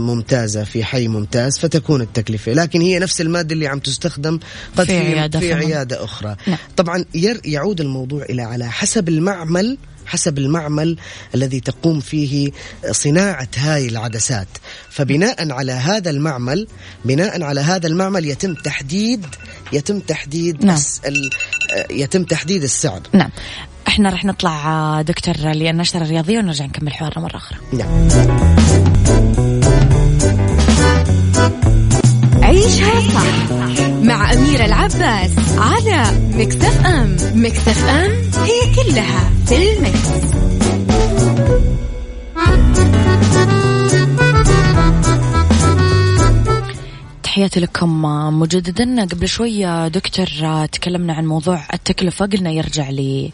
[0.06, 4.38] ممتازة في حي ممتاز فتكون التكلفة لكن هي نفس المادة اللي عم تستخدم
[4.76, 5.54] قد في في, عيادة في.
[5.54, 6.58] عيادة أخرى نعم.
[6.76, 7.04] طبعا
[7.44, 10.96] يعود الموضوع إلى على حسب المعمل حسب المعمل
[11.34, 12.50] الذي تقوم فيه
[12.90, 14.48] صناعة هاي العدسات.
[14.90, 16.66] فبناء على هذا المعمل
[17.04, 19.26] بناء على هذا المعمل يتم تحديد
[19.72, 20.78] يتم تحديد نعم.
[21.90, 23.00] يتم تحديد السعر.
[23.12, 23.30] نعم.
[23.88, 27.58] إحنا رح نطلع آه، دكتور للنشرة الرياضية ونرجع نكمل حوارنا مرة أخرى.
[27.72, 28.08] نعم.
[32.42, 33.63] عيشها صح.
[34.04, 37.16] مع أميرة العباس على مكتف أم.
[37.34, 38.10] مكتف أم
[38.44, 40.08] هي كلها في المكس.
[47.22, 48.02] تحياتي لكم
[48.40, 49.04] مجددا.
[49.04, 52.26] قبل شوي دكتور آه، تكلمنا عن موضوع التكلفة.
[52.26, 53.30] قلنا يرجع ل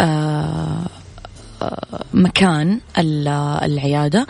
[0.00, 0.86] آه، آه،
[2.14, 3.28] مكان ال-
[3.64, 4.26] العيادة.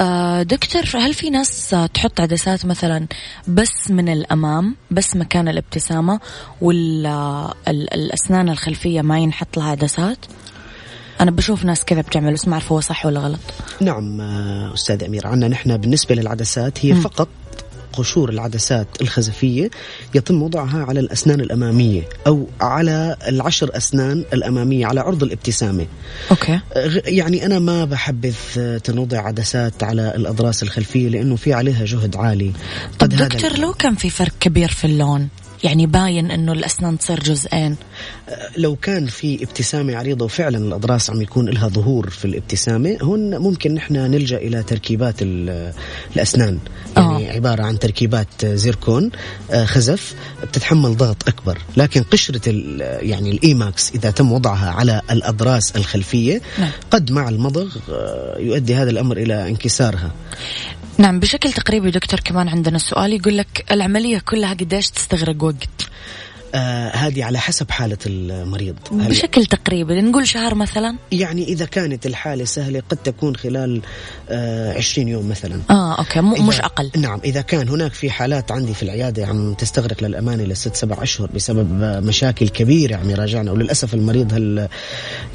[0.00, 3.06] آه، دكتور هل في ناس تحط عدسات مثلا
[3.48, 6.20] بس من الأمام بس مكان الابتسامة
[6.60, 10.18] والأسنان الخلفية ما ينحط لها عدسات؟
[11.20, 13.40] أنا بشوف ناس كذا بتعمل بس ما أعرف هو صح ولا غلط.
[13.80, 17.28] نعم آه، أستاذ أمير عنا نحن بالنسبة للعدسات هي فقط
[18.00, 19.70] قشور العدسات الخزفية
[20.14, 25.86] يتم وضعها على الأسنان الأمامية أو على العشر أسنان الأمامية على عرض الابتسامة.
[26.30, 26.60] أوكي.
[27.06, 28.34] يعني أنا ما بحبذ
[28.84, 32.52] تنوضع عدسات على الأضراس الخلفية لأنه في عليها جهد عالي.
[32.98, 35.28] قد هذا دكتور لو كان في فرق كبير في اللون؟
[35.64, 37.76] يعني باين إنه الأسنان تصير جزئين
[38.56, 43.74] لو كان في ابتسامة عريضة وفعلا الأضراس عم يكون لها ظهور في الابتسامة هون ممكن
[43.74, 45.72] نحن نلجأ إلى تركيبات ال-
[46.16, 46.58] الأسنان
[46.96, 47.34] يعني آه.
[47.34, 49.10] عبارة عن تركيبات زيركون
[49.50, 55.76] آه، خزف بتتحمل ضغط أكبر لكن قشرة ال- يعني الإيماكس إذا تم وضعها على الأضراس
[55.76, 56.70] الخلفية نعم.
[56.90, 60.10] قد مع المضغ آه، يؤدي هذا الأمر إلى انكسارها
[61.00, 65.89] نعم بشكل تقريبي دكتور كمان عندنا سؤال يقول لك العملية كلها قديش تستغرق وقت؟
[66.54, 68.76] آه هذه على حسب حالة المريض.
[68.92, 73.82] بشكل تقريبي نقول شهر مثلا؟ يعني إذا كانت الحالة سهلة قد تكون خلال
[74.30, 75.60] آه 20 يوم مثلا.
[75.70, 76.90] okay مو إذا- مش أقل.
[76.96, 81.30] نعم إذا كان هناك في حالات عندي في العيادة عم تستغرق للأمانة لست سبع أشهر
[81.34, 84.68] بسبب آه، مشاكل كبيرة عم يراجعنا وللأسف المريض هل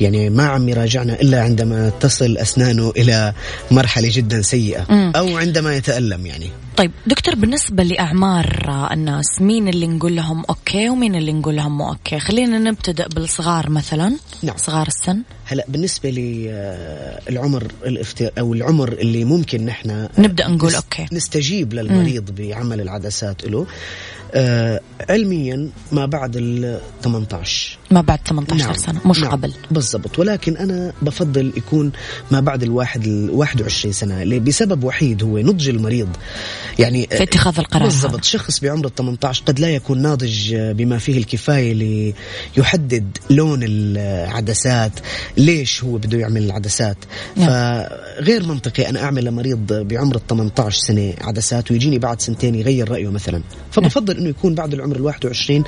[0.02, 3.34] يعني ما عم يراجعنا إلا عندما تصل أسنانه إلى
[3.72, 5.12] مرحلة جدا سيئة مم.
[5.16, 6.50] أو عندما يتألم يعني.
[6.78, 11.78] طيب دكتور بالنسبة لأعمار آه، الناس مين اللي نقول لهم okay ومين اللي نقول لهم
[11.78, 14.18] مو okay خلينا نبتدأ بالصغار مثلا.
[14.44, 14.58] نعم.
[14.58, 15.22] صغار السن.
[15.48, 16.10] هلا بالنسبة
[17.30, 21.06] للعمر الافتر أو العمر اللي ممكن نحن نبدأ نقول نس- okay.
[21.12, 23.66] نستجيب للمريض بعمل العدسات له
[24.34, 29.32] آه علميا ما بعد ال 18 ما بعد 18 سنة مش نعم.
[29.32, 29.54] قبل.
[29.72, 30.20] بالضبط.
[30.20, 31.92] ولكن أنا بفضل يكون
[32.32, 34.22] ما بعد الواحد ال 21 سنة.
[34.22, 36.08] اللي بسبب وحيد هو نضج المريض.
[36.80, 38.24] يعني في اتخاذ القرار بالضبط.
[38.24, 42.14] شخص بعمر ال 18 قد لا يكون ناضج بما فيه الكفاية
[42.58, 44.92] ليحدد لون العدسات
[45.38, 46.98] ليش هو بده يعمل العدسات؟
[47.36, 47.48] نعم.
[47.48, 53.10] فغير منطقي أنا أعمل لمريض بعمر ال 18 سنة عدسات ويجيني بعد سنتين يغير رأيه
[53.10, 53.42] مثلا.
[53.72, 55.64] فبفضل إنه يكون بعد العمر ال 21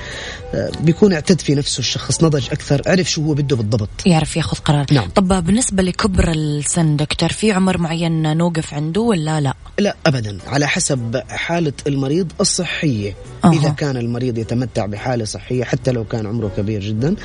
[0.54, 3.90] آه، بيكون اعتد في نفسه الشخص نضج أكثر عرف شو هو بده بالضبط.
[4.06, 4.86] يعرف ياخذ قرار.
[4.92, 5.10] نعم.
[5.10, 10.38] طب بالنسبة لكبر السن دكتور في عمر معين نوقف عنده ولا لا؟ لا ابدا.
[10.48, 13.16] على حسب حالة المريض الصحية.
[13.46, 13.54] أها.
[13.54, 17.16] إذا كان المريض يتمتع بحالة صحية حتى لو كان عمره كبير جدا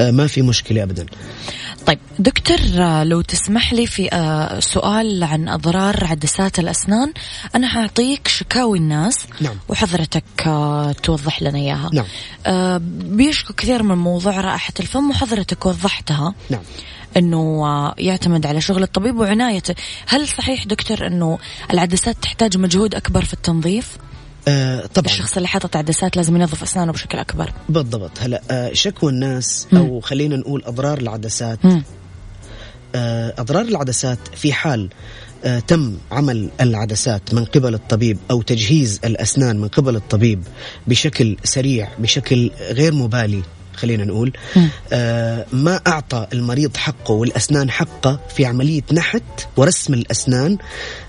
[0.00, 1.06] آه، ما في مشكلة ابدا
[1.86, 7.12] طيب دكتور آه، لو تسمح لي في آه، سؤال عن أضرار عدسات الأسنان
[7.54, 9.56] أنا حأعطيك شكاوي الناس نعم.
[9.68, 10.24] وحضرتك
[11.02, 12.06] توضح لنا إياها نعم.
[13.16, 16.62] بيشكو كثير من موضوع رائحة الفم وحضرتك وضحتها نعم
[17.16, 17.64] إنه
[17.98, 19.74] يعتمد على شغل الطبيب وعنايته،
[20.06, 21.38] هل صحيح دكتور إنه
[21.70, 23.96] العدسات تحتاج مجهود أكبر في التنظيف؟
[24.48, 27.52] آه طبعا الشخص اللي حاطط عدسات لازم ينظف أسنانه بشكل أكبر.
[27.68, 31.82] بالضبط هلا آه شكوى الناس أو خلينا نقول أضرار العدسات مم.
[32.94, 34.88] آه أضرار العدسات في حال
[35.44, 40.42] آه تم عمل العدسات من قبل الطبيب أو تجهيز الأسنان من قبل الطبيب
[40.86, 43.42] بشكل سريع بشكل غير مبالي
[43.76, 44.68] خلينا نقول مم.
[44.92, 49.22] آه ما أعطى المريض حقه والأسنان حقه في عملية نحت
[49.56, 50.58] ورسم الأسنان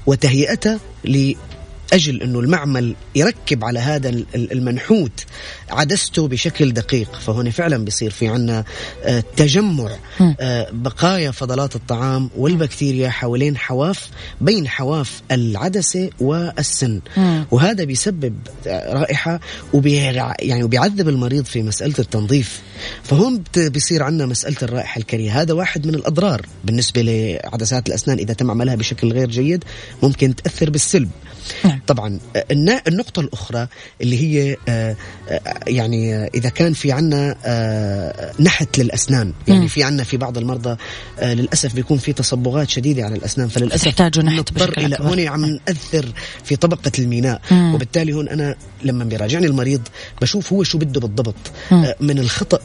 [0.06, 0.80] وتهيئتها
[1.94, 5.26] أجل أنه المعمل يركب على هذا المنحوت
[5.70, 7.16] عدسته بشكل دقيق.
[7.20, 8.64] فهنا فعلا بيصير في عنا
[9.04, 9.90] آه، تجمع
[10.40, 14.10] آه، بقايا فضلات الطعام والبكتيريا حوالين حواف
[14.42, 17.02] بين حواف العدسة والسن.
[17.52, 18.36] وهذا بيسبب
[18.68, 19.40] رائحة
[19.74, 19.96] وبي
[20.40, 22.62] يعني وبيعذب المريض في مسألة التنظيف.
[23.04, 25.42] فهون بيصير عندنا مسألة الرائحة الكريهة.
[25.42, 28.18] هذا واحد من الأضرار بالنسبة لعدسات الأسنان.
[28.18, 29.64] إذا تم عملها بشكل غير جيد
[30.04, 31.10] ممكن تأثر بالسلب.
[31.66, 31.80] نعم.
[31.88, 32.20] طبعا
[32.88, 33.68] النقطة الأخرى
[34.02, 34.96] اللي هي آه،
[35.30, 40.78] آه، يعني إذا كان في عنا آه، نحت للأسنان يعني في عنا في بعض المرضى
[41.22, 46.06] للأسف بيكون في تصبغات شديدة على الأسنان فللأسف تحتاجوا نحت بشكل إلى هون عم نأثر
[46.44, 47.76] في طبقة الميناء مم.
[47.76, 49.82] وبالتالي هون أنا لما بيراجعني المريض
[50.22, 51.94] بشوف هو شو بده بالضبط مم.
[52.00, 52.60] من الخطأ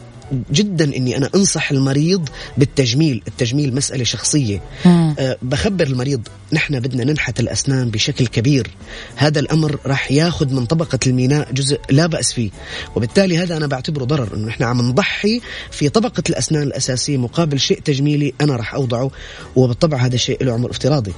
[0.53, 4.63] جدا إني أنا أنصح المريض بالتجميل، التجميل مسألة شخصية.
[4.87, 8.71] أه بخبر المريض نحن بدنا ننحت الأسنان بشكل كبير،
[9.17, 12.51] هذا الأمر راح ياخذ من طبقة الميناء جزء لا بأس فيه،
[12.97, 17.81] وبالتالي هذا أنا بعتبره ضرر إنه نحن عم نضحي في طبقة الأسنان الأساسية مقابل شيء
[17.81, 19.11] تجميلي أنا راح أوضعه
[19.57, 21.13] وبالطبع هذا شيء له عمر افتراضي.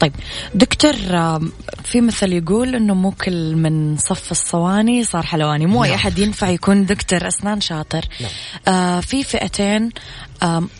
[0.00, 0.12] طيب
[0.54, 0.94] دكتور
[1.84, 5.92] في مثل يقول إنه مو كل من صف الصواني صار حلواني مو نعم.
[5.92, 8.30] اي أحد ينفع يكون دكتور أسنان شاطر نعم.
[8.68, 9.90] آه في فئتين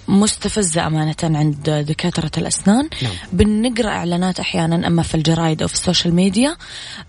[0.09, 3.13] مستفزة أمانة عند دكاترة الأسنان نعم.
[3.33, 6.57] بنقرأ إعلانات أحيانا أما في الجرايد أو في ال social media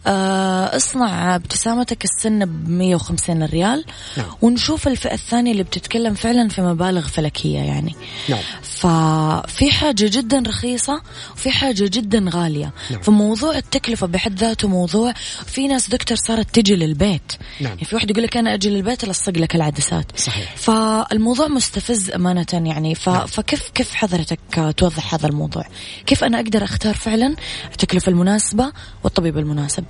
[0.08, 3.86] آه، اصنع ابتسامتك السنة ب 150 ريال
[4.18, 4.26] نعم.
[4.42, 7.96] ونشوف الفئة الثانية اللي بتتكلم فعلا في مبالغ فلكية يعني
[8.30, 8.40] نعم.
[8.62, 11.02] ففي حاجة جدا رخيصة
[11.34, 13.02] وفي حاجة جدا غالية نعم.
[13.02, 15.14] فموضوع التكلفة بحد ذاته موضوع
[15.46, 17.32] في ناس دكتور صارت تجي للبيت
[17.62, 17.72] نعم.
[17.72, 20.56] يعني في واحد يقول لك أنا أجي للبيت ألصق لك العدسات صحيح.
[20.56, 22.94] فالموضوع مستفز أمانة أمانة يعني.
[23.08, 23.26] نعم.
[23.26, 24.40] فكيف كيف حضرتك
[24.78, 25.64] توضح هذا الموضوع؟
[26.06, 27.36] كيف أنا أقدر أختار فعلا
[27.72, 28.72] التكلفة المناسبة
[29.04, 29.84] والطبيب المناسب؟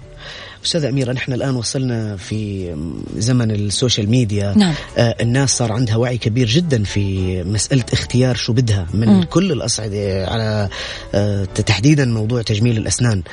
[0.66, 2.76] أستاذة أميرة نحن الآن وصلنا في
[3.18, 4.54] زمن ال social media.
[4.58, 4.74] نعم.
[4.98, 9.24] آه الناس صار عندها وعي كبير جدا في مسألة اختيار شو بدها من م.
[9.24, 10.70] كل الأصعدة على
[11.16, 13.24] آه تحديدا موضوع تجميل الأسنان.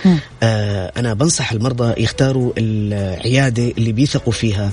[0.42, 4.72] آه أنا بنصح المرضى يختاروا العيادة اللي بيثقوا فيها.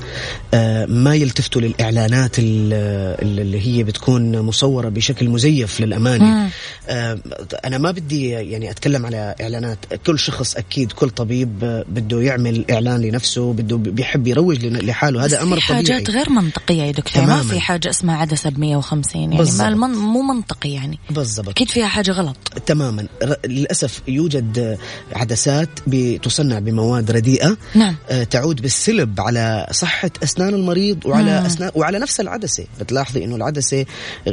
[0.54, 6.50] آه ما يلتفتوا للإعلانات اللي هي بتكون مصورة بشكل مزيف للأمانة.
[6.90, 7.20] آه
[7.66, 9.78] أنا ما بدي يعني أتكلم على إعلانات.
[10.06, 15.26] كل شخص أكيد كل طبيب بده يعمل يعمل إعلان لنفسه بده بيحب يروج لحاله.
[15.26, 15.86] هذا أمر في طبيعي.
[15.86, 19.68] حاجات غير منطقية يا دكتور ما في حاجة اسمها عدسة ب 150 يعني بالزبط.
[19.68, 21.00] ما مو منطقي يعني.
[21.10, 21.50] بالضبط.
[21.50, 22.38] أكيد فيها حاجة غلط.
[22.66, 23.08] تماما.
[23.46, 24.78] للأسف يوجد
[25.14, 27.58] عدسات بتصنع بمواد رديئة.
[27.76, 27.96] نعم.
[28.10, 31.46] آه، تعود بالسلب على صحة أسنان المريض وعلى مم.
[31.46, 32.66] اسنان وعلى نفس العدسة.
[32.80, 33.86] بتلاحظي إنه العدسة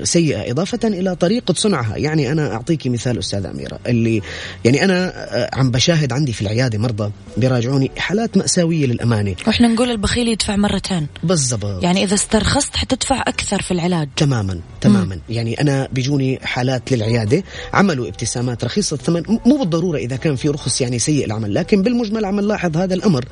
[0.02, 1.96] سيئة إضافة إلى طريقة صنعها.
[1.96, 4.22] يعني أنا اعطيكي مثال أستاذة أميرة اللي
[4.64, 9.34] يعني أنا آه، عم بشاهد عندي في العيادة مرضى بيراجعوني حالات مأساوية للأمانة.
[9.46, 11.06] وإحنا نقول البخيل يدفع مرتين.
[11.22, 11.82] بالضبط.
[11.82, 14.08] يعني إذا استرخصت حتدفع أكثر في العلاج.
[14.16, 15.14] تماما تماما.
[15.14, 15.20] مم.
[15.28, 17.42] يعني أنا بيجوني حالات للعيادة
[17.72, 22.24] عملوا ابتسامات رخيصة الثمن مو بالضرورة إذا كان في رخص يعني سيء العمل لكن بالمجمل
[22.24, 23.24] عم نلاحظ هذا الأمر.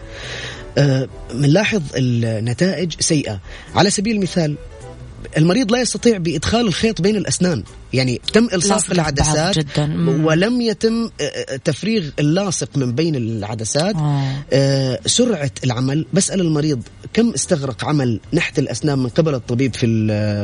[0.78, 3.40] آه بنلاحظ النتائج سيئة.
[3.74, 4.56] على سبيل المثال
[5.36, 7.64] المريض لا يستطيع بإدخال الخيط بين الأسنان.
[7.92, 10.10] يعني تم إلصاق العدسات جدا.
[10.24, 13.94] ولم يتم آه، آه، تفريغ اللاصق من بين العدسات.
[13.94, 14.32] آه.
[14.52, 16.06] آه سرعة العمل.
[16.12, 16.82] بسأل المريض
[17.12, 19.86] كم استغرق عمل نحت الأسنان من قبل الطبيب في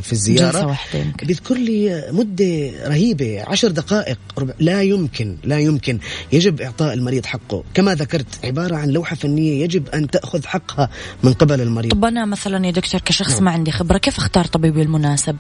[0.03, 0.79] في الزيارة؟
[1.23, 4.55] بيذكر لي مدة رهيبة عشر دقائق ربع.
[4.59, 5.99] لا يمكن لا يمكن.
[6.33, 7.65] يجب إعطاء المريض حقه.
[7.75, 10.89] كما ذكرت عبارة عن لوحة فنية يجب أن تأخذ حقها
[11.23, 11.93] من قبل المريض.
[11.93, 13.45] طب أنا مثلا يا دكتور كشخص نعم.
[13.45, 15.37] ما عندي خبرة كيف أختار طبيبي المناسب؟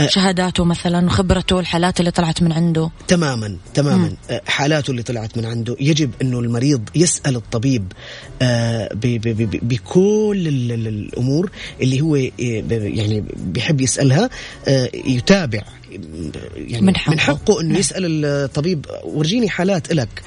[0.00, 0.06] أه.
[0.06, 2.90] شهاداته مثلا وخبرته خبرته الحالات اللي طلعت من عنده.
[3.08, 4.08] تماما تماما.
[4.08, 4.16] مم.
[4.30, 5.76] آه، حالاته اللي طلعت من عنده.
[5.80, 7.92] يجب إنه المريض يسأل الطبيب
[8.42, 8.88] آه،
[9.62, 11.50] بكل الأمور
[11.82, 12.30] اللي هو آه،
[12.70, 14.30] يعني بيحب يسألها
[14.94, 15.62] يتابع
[16.56, 17.80] يعني من حقه, من حقه إنه نعم.
[17.80, 20.22] يسأل الطبيب ورجيني حالات لك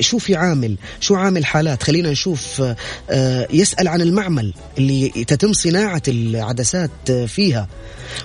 [0.00, 2.62] شو في عامل شو عامل حالات خلينا نشوف
[3.52, 7.68] يسأل عن المعمل اللي تتم صناعة العدسات فيها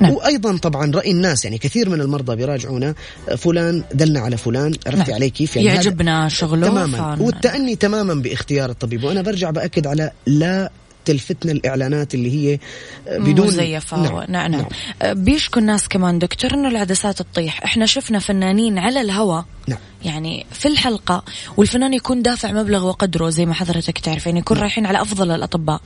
[0.01, 0.11] نعم.
[0.11, 2.95] وأيضا طبعا رأي الناس يعني كثير من المرضى بيراجعونا
[3.37, 5.13] فلان دلنا على فلان عرفتي نعم.
[5.13, 7.17] علي كيف يعني يعجبنا شغله تماما.
[7.19, 10.71] والتأني تماما بإختيار الطبيب وأنا برجع بأكد على لا
[11.05, 12.59] تلفتنا الإعلانات اللي هي
[13.07, 14.23] بدون مزيفة نعم.
[14.31, 14.51] نعم.
[14.51, 14.65] نعم.
[15.01, 15.23] نعم.
[15.23, 19.79] بيشكو الناس كمان دكتور إنه العدسات تطيح إحنا شفنا فنانين على الهواء نعم.
[20.05, 21.23] يعني في الحلقة
[21.57, 24.63] والفنان يكون دافع مبلغ وقدره زي ما حضرتك تعرفين يكون نعم.
[24.63, 25.81] رايحين على أفضل الأطباء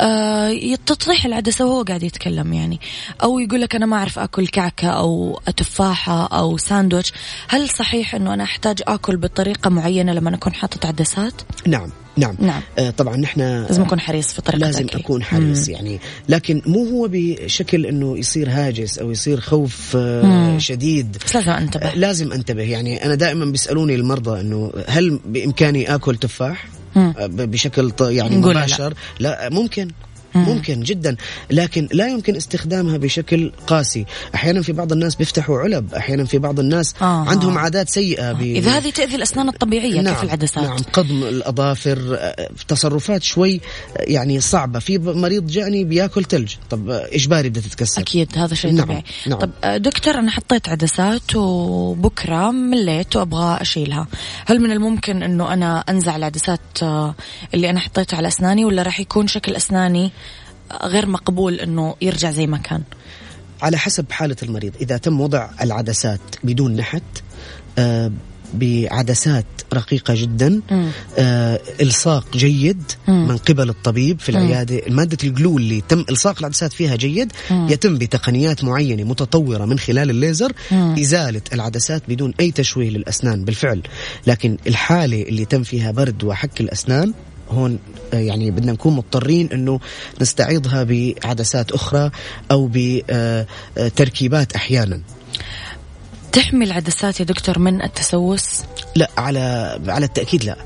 [0.00, 2.80] آه تطيح العدسة وهو قاعد يتكلم يعني
[3.22, 7.12] أو يقول لك أنا ما أعرف أكل كعكة أو تفاحة أو ساندويتش
[7.48, 11.34] هل صحيح أنه أنا أحتاج أكل بطريقة معينة لما أكون حاطط عدسات؟
[11.66, 12.62] نعم نعم, نعم.
[12.78, 15.74] آه طبعا نحن لازم أكون حريص في طريقتك لازم أكون حريص مم.
[15.74, 20.58] يعني لكن مو هو بشكل إنه يصير هاجس أو يصير خوف آه.
[20.58, 25.94] شديد بس لازم انتبه آه لازم أنتبه يعني أنا دائما بيسألوني المرضى إنه هل بإمكاني
[25.94, 26.68] آكل تفاح.
[26.96, 29.28] آه بشكل يعني مباشر لا.
[29.28, 29.88] لا ممكن
[30.34, 31.16] ممكن جدا
[31.50, 36.60] لكن لا يمكن استخدامها بشكل قاسي أحيانا في بعض الناس بيفتحوا علب أحيانا في بعض
[36.60, 37.28] الناس آه.
[37.28, 38.42] عندهم عادات سيئة ب...
[38.42, 40.14] إذا هذه تأذي الأسنان الطبيعية نعم.
[40.14, 42.18] كيف العدسات نعم قضم الأظافر
[42.68, 43.60] تصرفات شوي
[43.96, 48.84] يعني صعبة في مريض جاني بياكل ثلج طب اجباري بدها تتكسر أكيد هذا شيء نعم.
[48.84, 49.38] طبيعي نعم.
[49.38, 49.50] طب
[49.82, 54.06] دكتور أنا حطيت عدسات وبكرة مليت وأبغى أشيلها
[54.46, 56.60] هل من الممكن إنه أنا أنزع العدسات
[57.54, 60.12] اللي أنا حطيتها على أسناني ولا راح يكون شكل أسناني
[60.82, 62.82] غير مقبول إنه يرجع زي ما كان
[63.62, 67.02] على حسب حالة المريض إذا تم وضع العدسات بدون نحت
[67.78, 68.12] آه
[68.54, 69.44] بعدسات
[69.74, 70.60] رقيقة جدا
[71.18, 73.28] آه إلصاق جيد مم.
[73.28, 74.96] من قبل الطبيب في العيادة مم.
[74.96, 77.68] مادة الجلو اللي تم إلصاق العدسات فيها جيد مم.
[77.70, 80.94] يتم بتقنيات معينة متطورة من خلال الليزر مم.
[80.98, 83.82] إزالة العدسات بدون أي تشويه للأسنان بالفعل
[84.26, 87.12] لكن الحالة اللي تم فيها برد وحك الأسنان
[87.50, 87.78] هون
[88.12, 89.80] يعني بدنا نكون مضطرين إنه
[90.20, 92.10] نستعيضها بعدسات أخرى
[92.50, 95.00] أو بتركيبات أحيانا.
[96.32, 98.62] تحمي العدسات يا دكتور من التسوس؟
[98.96, 100.56] لا على على التأكيد لا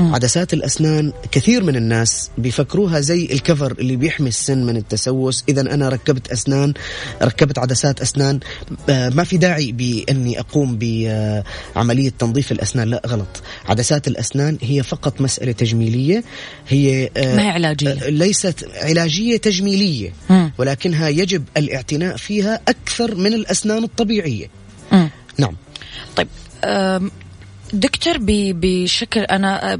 [0.00, 0.14] مم.
[0.14, 5.88] عدسات الأسنان كثير من الناس بيفكروها زي الكفر اللي بيحمي السن من التسوس اذا أنا
[5.88, 6.74] ركبت أسنان
[7.22, 8.40] ركبت عدسات أسنان
[8.88, 15.52] ما في داعي بإني أقوم بعملية تنظيف الأسنان لا غلط عدسات الأسنان هي فقط مسألة
[15.52, 16.24] تجميلية
[16.68, 20.52] هي ما هي علاجية ليست علاجية تجميلية مم.
[20.58, 24.61] ولكنها يجب الاعتناء فيها أكثر من الأسنان الطبيعية.
[25.38, 25.56] نعم
[26.16, 26.28] طيب
[27.72, 29.78] دكتور بشكل أنا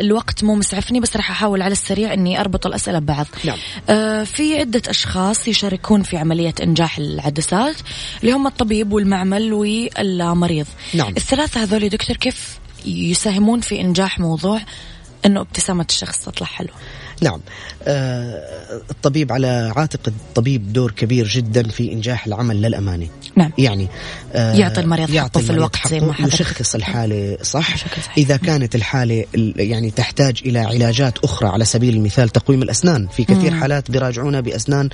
[0.00, 3.26] الوقت مو مسعفني بس راح أحاول على السريع إني أربط الأسئلة ببعض.
[3.44, 3.58] نعم.
[3.88, 7.76] آه في عدة أشخاص يشاركون في عملية إنجاح العدسات
[8.20, 10.66] اللي هم الطبيب والمعمل والمريض.
[10.94, 11.14] نعم.
[11.16, 14.60] الثلاثة هذول دكتور كيف يساهمون في إنجاح موضوع
[15.26, 16.74] إنه ابتسامة الشخص تطلع حلوة؟
[17.20, 17.40] نعم.
[17.84, 23.06] آه الطبيب على عاتق الطبيب دور كبير جدا في إنجاح العمل للأمانة.
[23.36, 23.52] نعم.
[23.58, 23.88] يعني
[24.32, 27.74] آه يعطي المريض يعطي في الوقت زي ما حضرتك يشخص الحالة صح؟
[28.16, 29.24] إذا كانت الحالة
[29.56, 33.06] يعني تحتاج إلى علاجات أخرى على سبيل المثال تقويم الأسنان.
[33.06, 33.60] في كثير مم.
[33.60, 34.88] حالات بيراجعونا بأسنان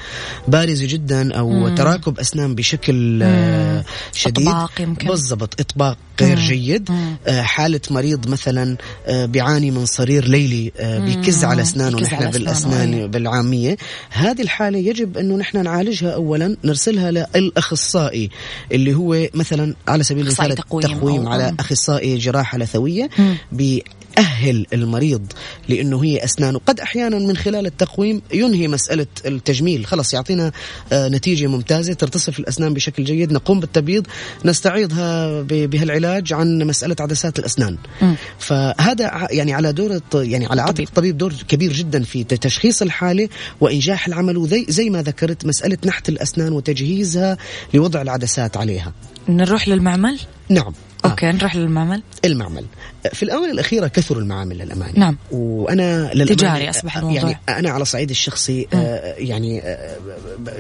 [0.49, 1.75] بارزة جدا أو مم.
[1.75, 4.49] تراكب أسنان بشكل آه شديد.
[4.49, 5.09] إطباق يمكن.
[5.09, 6.39] بالضبط إطباق غير.
[6.39, 6.91] جيد.
[7.27, 13.07] آه حالة مريض مثلا آه بيعاني من صرير ليلي آه بيكز على أسنانه نحن بالأسنان
[13.07, 13.77] بالعامية.
[14.11, 18.31] هذه الحالة يجب أنه نحن نعالجها أولا نرسلها للأخصائي
[18.73, 23.09] اللي هو مثلا على سبيل المثال تقويم على أخصائي جراحة لثوية
[24.19, 25.33] أهل المريض
[25.69, 29.87] لأنه هي أسنانه قد أحيانا من خلال التقويم ينهي مسألة التجميل.
[29.87, 30.53] خلاص يعطينا
[30.93, 33.33] نتيجة ممتازة ترتصف الأسنان بشكل جيد.
[33.33, 34.07] نقوم بالتبييض.
[34.45, 37.77] نستعيضها بهالعلاج عن مسألة عدسات الأسنان.
[38.03, 38.15] م.
[38.39, 43.29] فهذا يعني على دور يعني على عاتق الطبيب دور كبير جدا في تشخيص الحالة
[43.61, 44.37] وإنجاح العمل.
[44.37, 47.37] وزي زي ما ذكرت مسألة نحت الأسنان وتجهيزها
[47.75, 48.93] لوضع العدسات عليها.
[49.29, 50.73] نروح للمعمل؟ نعم.
[51.05, 52.03] أوكي نروح للمعمل.
[52.25, 52.65] المعمل.
[53.13, 54.99] في الاونه الأخيرة كثروا المعامل للأمانة.
[54.99, 55.17] نعم.
[55.31, 57.17] وأنا تجاري أصبح الموضوع.
[57.17, 59.97] يعني أنا على الصعيد الشخصي آه يعني آه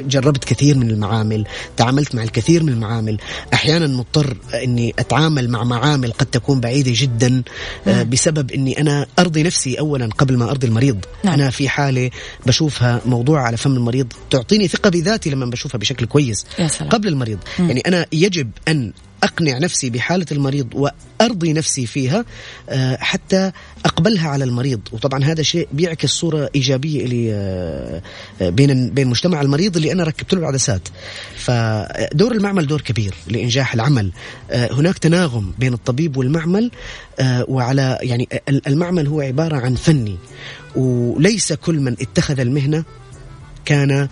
[0.00, 3.18] جربت كثير من المعامل تعاملت مع الكثير من المعامل.
[3.54, 7.42] أحيانا مضطر إني أتعامل مع معامل قد تكون بعيدة جدا
[7.86, 11.04] آه بسبب إني أنا أرضي نفسي اولا قبل ما أرضي المريض.
[11.24, 11.34] نعم.
[11.34, 12.10] أنا في حالة
[12.46, 16.90] بشوفها موضوع على فم المريض تعطيني ثقة بذاتي لما بشوفها بشكل كويس يا سلام.
[16.90, 17.38] قبل المريض.
[17.58, 17.68] مم.
[17.68, 22.24] يعني أنا يجب أن أقنع نفسي بحالة المريض وأرضي نفسي فيها
[22.98, 23.52] حتى
[23.84, 24.80] أقبلها على المريض.
[24.92, 28.02] وطبعا هذا شيء بيعكس صورة إيجابية لي
[28.40, 30.88] بين بين مجتمع المريض اللي أنا ركبت له العدسات.
[31.36, 34.12] فدور المعمل دور كبير لإنجاح العمل.
[34.52, 36.70] هناك تناغم بين الطبيب والمعمل
[37.48, 38.28] وعلى يعني
[38.66, 40.16] المعمل هو عبارة عن فني
[40.76, 42.84] وليس كل من اتخذ المهنة
[43.66, 44.08] كان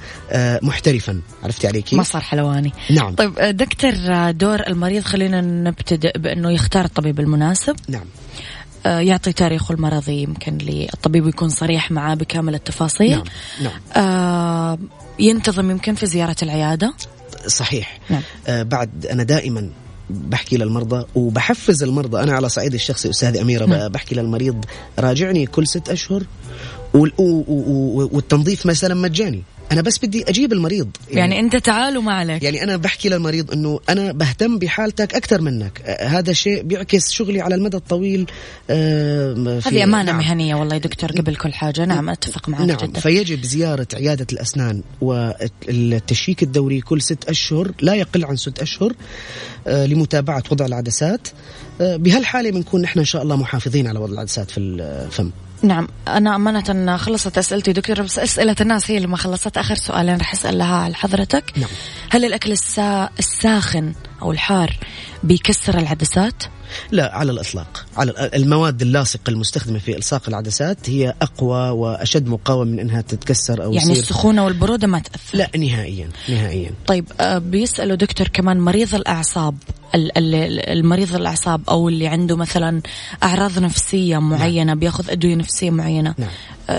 [0.62, 1.20] محترفا.
[1.42, 2.72] عرفتي علي كيف؟ ما صار حلواني.
[2.90, 3.14] نعم.
[3.14, 3.92] طيب دكتور
[4.30, 7.76] دور المريض خلينا نبتدئ بأنه يختار الطبيب المناسب.
[7.88, 8.04] نعم.
[8.86, 13.10] آه، يعطي تاريخه المرضي يمكن للطبيب يكون صريح معاه بكامل التفاصيل.
[13.10, 13.24] نعم
[13.62, 14.04] نعم.
[14.04, 14.78] آه
[15.18, 16.94] ينتظم يمكن في زيارة العيادة.
[17.46, 17.98] صحيح.
[18.10, 18.22] نعم.
[18.46, 19.70] آه بعد أنا دائما
[20.10, 22.22] بحكي للمرضى وبحفز المرضى.
[22.22, 23.88] أنا على صعيد الشخصي أستاذ أميرة نعم.
[23.88, 24.64] بحكي للمريض
[24.98, 26.20] راجعني كل ست و-
[26.94, 29.42] والتنظيف مثلا مجاني.
[29.72, 30.88] أنا بس بدي أجيب المريض.
[31.10, 35.82] يعني أنت تعال وما عليك يعني أنا بحكي للمريض إنه أنا بهتم بحالتك أكثر منك.
[35.84, 38.26] آه، هذا شيء بيعكس شغلي على المدى الطويل
[38.70, 40.16] آه، هذه أمانة نعم.
[40.16, 41.84] مهنية والله يا دكتور قبل كل حاجة.
[41.84, 42.76] نعم أتفق معك نعم.
[42.76, 43.00] جدا.
[43.00, 48.92] فيجب زيارة عيادة الأسنان والتشيك الدوري كل ست أشهر لا يقل عن ست أشهر
[49.66, 51.28] آه، لمتابعة وضع العدسات.
[51.80, 55.30] آه، بهالحالة بنكون نحن إن شاء الله محافظين على وضع العدسات في الفم
[55.64, 59.56] نعم أنا أمانة خلصت أسئلتي دكتور بس أسئلة الناس هي اللي ما خلصت.
[59.56, 61.52] آخر سؤالين رح أسألها على حضرتك.
[61.56, 61.68] نعم.
[62.10, 63.08] هل الأكل السا...
[63.18, 63.92] الساخن
[64.22, 64.78] أو الحار
[65.22, 66.42] بيكسر العدسات؟
[66.90, 67.86] لا على الإطلاق.
[67.96, 73.72] على المواد اللاصقة المستخدمة في إلصاق العدسات هي أقوى وأشد مقاومة من أنها تتكسر أو
[73.72, 74.02] يعني يصير.
[74.02, 75.38] السخونة والبرودة ما تأثر.
[75.38, 76.70] لا نهائيا نهائيا.
[76.86, 79.54] طيب آه، بيسألوا دكتور كمان مريض الأعصاب.
[79.54, 82.80] ال- ال- المريض الأعصاب أو اللي عنده مثلا
[83.22, 86.28] أعراض نفسية معينة بياخذ أدوية نفسية معينة نعم.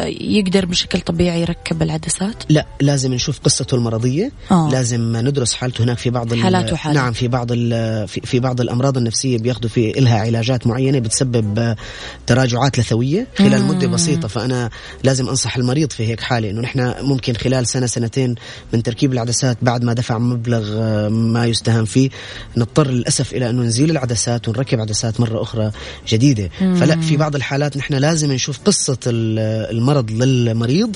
[0.05, 4.69] يقدر بشكل طبيعي يركب العدسات؟ لا لازم نشوف قصته المرضية آه.
[4.71, 6.97] لازم ندرس حالته هناك في بعض ال- حالات وحالات.
[6.97, 11.75] نعم في بعض في, في بعض الأمراض النفسية بياخذوا في إلها علاجات معينة بتسبب آه،
[12.27, 13.67] تراجعات لثوية خلال مم.
[13.69, 14.69] مدة بسيطة فأنا
[15.03, 18.35] لازم أنصح المريض في هيك حالة إنه نحن ممكن خلال سنة سنتين
[18.73, 22.09] من تركيب العدسات بعد ما دفع مبلغ آه، ما يستهان فيه
[22.57, 25.71] نضطر للأسف إلى انه نزيل العدسات ونركب عدسات مرة أخرى
[26.07, 30.95] جديدة فلا في بعض الحالات نحن لازم نشوف قصة ال- المرض للمريض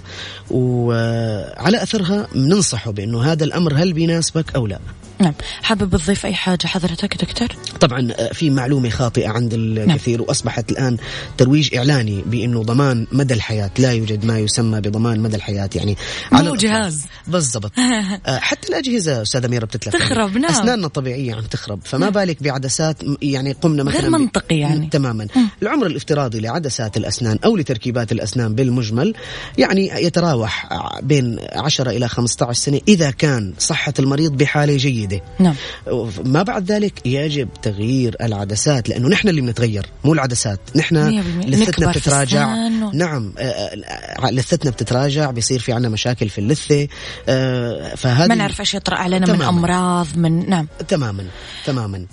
[0.52, 4.80] وعلى أثرها بننصحه بأنه هذا الأمر هل بيناسبك أو لا.
[5.20, 7.48] نعم حابب تضيف أي حاجة حضرتك دكتور؟
[7.80, 10.98] طبعا آه، في معلومة خاطئة عند الكثير وأصبحت الآن
[11.38, 15.98] ترويج إعلاني بأنه ضمان مدى الحياة لا يوجد ما يسمى بضمان مدى الحياة يعني
[16.32, 16.58] مو الإطلاق.
[16.58, 17.06] جهاز.
[17.28, 20.52] بالضبط آه، حتى الأجهزة أستاذة ميرا بتتلف تخرب، نعم.
[20.52, 24.88] أسناننا الطبيعيه عم تخرب فما بالك بعدسات يعني قمنا مثلا غير منطقي يعني.
[24.92, 25.28] تماما
[25.62, 29.14] العمر الافتراضي لعدسات الأسنان أو لتركيبات الأسنان بالمجمل
[29.58, 30.70] يعني يتراوح
[31.02, 34.78] بين 10 إلى 15 سنة إذا كان صحة المريض بحالة
[35.10, 35.56] جيده نعم.
[36.26, 40.60] ما بعد ذلك يجب تغيير العدسات لأنه نحن اللي بنتغير مو العدسات.
[40.76, 40.98] نحن.
[41.42, 42.48] لثتنا بتتراجع.
[42.48, 46.88] و- نعم آه، آه، لثتنا بتتراجع بيصير في عنا مشاكل في اللثة
[47.30, 49.42] آه، فهذه ما نعرف إيش يطرأ علينا من.
[49.42, 50.68] أمراض من نعم.
[50.88, 51.26] تماما
[51.66, 52.06] تماما.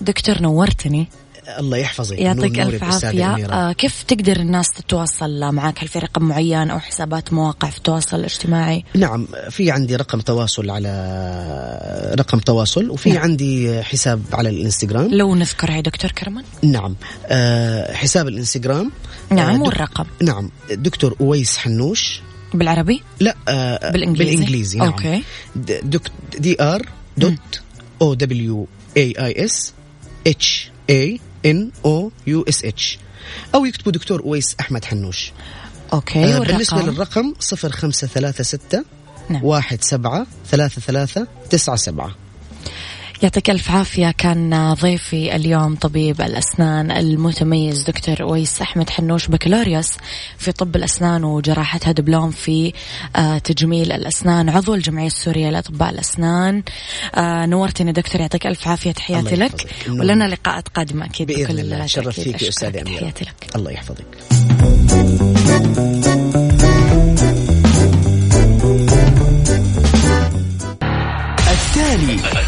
[0.00, 1.08] دكتور نورتني
[1.58, 2.18] الله يحفظك.
[2.18, 3.46] يعطيك ألف عافية.
[3.46, 8.16] آه كيف تقدر الناس تتواصل معك؟ هل في رقم معين أو حسابات مواقع في التواصل
[8.20, 10.88] الاجتماعي؟ نعم في عندي رقم تواصل على
[12.18, 13.22] رقم تواصل وفي نعم.
[13.22, 15.08] عندي حساب على الإنستغرام.
[15.14, 16.96] لو نذكرها يا دكتور كرمان؟ نعم.
[17.26, 18.90] آه، حساب الإنستغرام.
[19.30, 20.50] نعم آه، دك- والرقم؟ نعم.
[20.70, 22.20] دكتور أويس حنوش.
[22.54, 24.88] بالعربي؟ لا آه بالإنجليزي؟ بالإنجليزي نعم.
[24.88, 25.22] أوكي.
[25.56, 27.60] د- دك D R dot
[28.02, 29.72] O W E I S
[30.26, 32.98] H A N O U S H
[33.54, 35.32] أو يكتبوا دكتور أويس أحمد حنوش.
[35.92, 38.84] okay آه بالنسبة للرقم 0536
[39.30, 39.44] نعم.
[39.44, 42.14] واحد سبعة ثلاثة ثلاثة تسعة سبعة.
[43.22, 44.10] يعطيك ألف عافية.
[44.10, 49.92] كان ضيفي اليوم طبيب الأسنان المتميز دكتور أويس أحمد حنوش بكالوريوس
[50.38, 52.72] في طب الأسنان وجراحتها دبلوم في
[53.16, 56.62] آه، تجميل الأسنان عضو الجمعية السورية لأطباء الأسنان.
[57.14, 58.92] آه، نورتني دكتور يعطيك ألف عافية.
[58.92, 59.66] تحياتي لك.
[59.88, 61.86] ولنا لقاءات قادمة أكيد بإذن بكل الله.
[61.86, 62.20] شرف.
[62.20, 62.48] فيك يا أشكرك.
[62.48, 63.56] أستاذة تحياتي لك.
[63.56, 64.04] الله يحفظك.
[71.48, 72.47] التالي.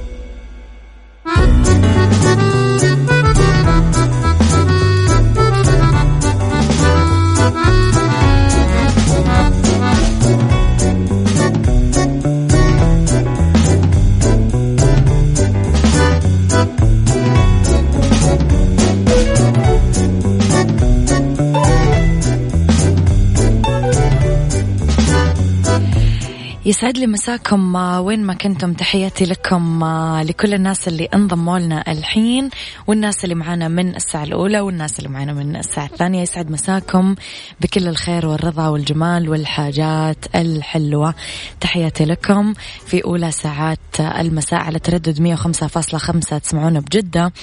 [26.81, 31.91] يسعد لي مساكم آه، وين ما كنتم تحياتي لكم آه، لكل الناس اللي انضموا لنا
[31.91, 32.49] الحين
[32.87, 36.21] والناس اللي معانا من الساعة الأولى والناس اللي معانا من الساعة الثانية.
[36.21, 37.15] يسعد مساكم
[37.61, 41.13] بكل الخير والرضا والجمال والحاجات الحلوة.
[41.59, 42.53] تحياتي لكم
[42.85, 47.33] في أولى ساعات المساء على تردد 105.5 تسمعونا بجدة.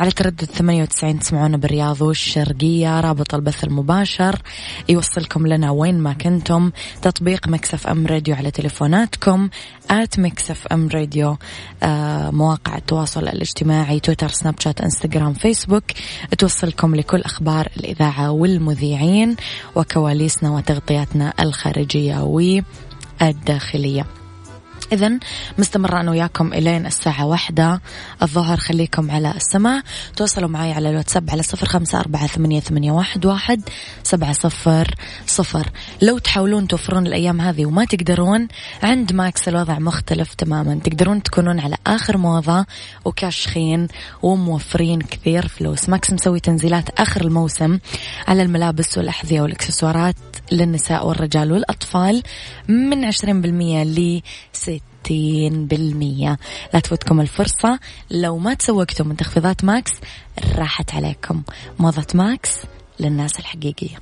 [0.00, 3.00] على تردد 98 تسمعونا بالرياض والشرقية.
[3.00, 4.42] رابط البث المباشر
[4.88, 6.70] يوصلكم لنا وين ما كنتم.
[7.02, 9.48] تطبيق Mix FM Radio على تليفون تليفوناتكم
[9.90, 11.36] at Mix FM Radio
[11.82, 15.84] آه مواقع التواصل الاجتماعي تويتر سناب شات انستغرام فيسبوك.
[16.38, 19.36] توصلكم لكل أخبار الإذاعة والمذيعين
[19.76, 22.22] وكواليسنا وتغطياتنا الخارجية
[23.20, 24.17] والداخلية.
[24.92, 25.18] إذا
[25.58, 27.80] مستمرة أنا وياكم إلين الساعة واحدة.
[28.22, 29.82] الظهر خليكم على السماع.
[30.16, 33.62] تواصلوا معي على الواتساب على صفر خمسة أربعة ثمانية, ثمانية واحد, واحد
[34.02, 34.94] سبعة صفر
[35.26, 35.70] صفر.
[36.02, 38.48] لو تحاولون توفرون الأيام هذه وما تقدرون
[38.82, 40.80] عند ماكس الوضع مختلف تماما.
[40.84, 42.66] تقدرون تكونون على آخر موضة
[43.04, 43.88] وكاشخين
[44.22, 45.88] وموفرين كثير فلوس.
[45.88, 47.78] ماكس مسوي تنزيلات آخر الموسم
[48.28, 50.27] على الملابس والأحذية والإكسسوارات.
[50.52, 52.22] للنساء والرجال والأطفال
[52.68, 54.22] من عشرين بالمية ل
[54.52, 56.38] ستين بالمية.
[56.74, 57.78] لا تفوتكم الفرصة.
[58.10, 59.92] لو ما تسوقتوا من تخفيضات ماكس
[60.56, 61.42] راحت عليكم.
[61.78, 62.50] موضة ماكس
[63.00, 63.98] للناس الحقيقية.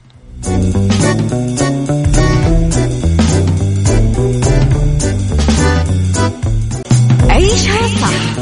[7.30, 8.38] عيشها صح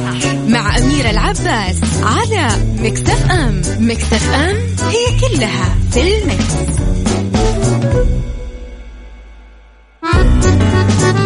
[0.48, 2.48] مع أميرة العباس على
[2.78, 3.62] Mix FM.
[3.78, 4.56] Mix FM
[4.88, 7.13] هي كلها في ال mix.
[7.84, 8.08] Thank
[11.18, 11.23] you.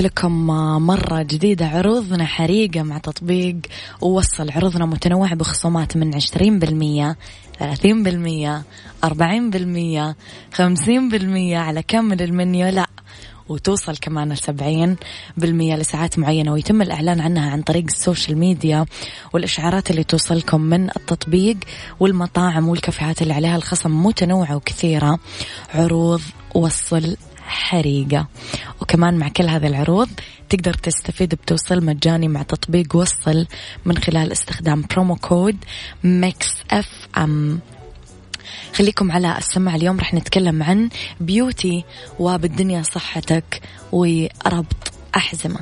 [0.00, 0.46] لكم
[0.86, 3.56] مرة جديدة عروضنا حريقة مع تطبيق
[4.00, 7.16] ووصل عروضنا متنوعة بخصومات من عشرين بالمية
[7.58, 8.62] ثلاثين بالمية
[9.04, 10.16] أربعين بالمية
[10.52, 12.86] خمسين بالمية على كامل المنيو لا
[13.48, 14.96] وتوصل كمان السبعين
[15.36, 16.52] بالمية لساعات معينة.
[16.52, 18.86] ويتم الإعلان عنها عن طريق السوشيال ميديا
[19.32, 21.56] والإشعارات اللي توصلكم من التطبيق
[22.00, 25.18] والمطاعم والكافيهات اللي عليها الخصم متنوعة وكثيرة.
[25.74, 26.20] عروض
[26.54, 27.16] وصل
[27.48, 28.26] حريقة.
[28.80, 30.08] وكمان مع كل هذه العروض
[30.48, 33.46] تقدر تستفيد بتوصيل مجاني مع تطبيق وصل
[33.84, 35.56] من خلال استخدام promo code
[36.04, 37.60] Mix FM
[38.74, 40.88] خليكم على السمع اليوم رح نتكلم عن
[41.20, 41.84] beauty
[42.18, 43.60] وبالدنيا صحتك
[43.92, 45.60] وربط أحزمة.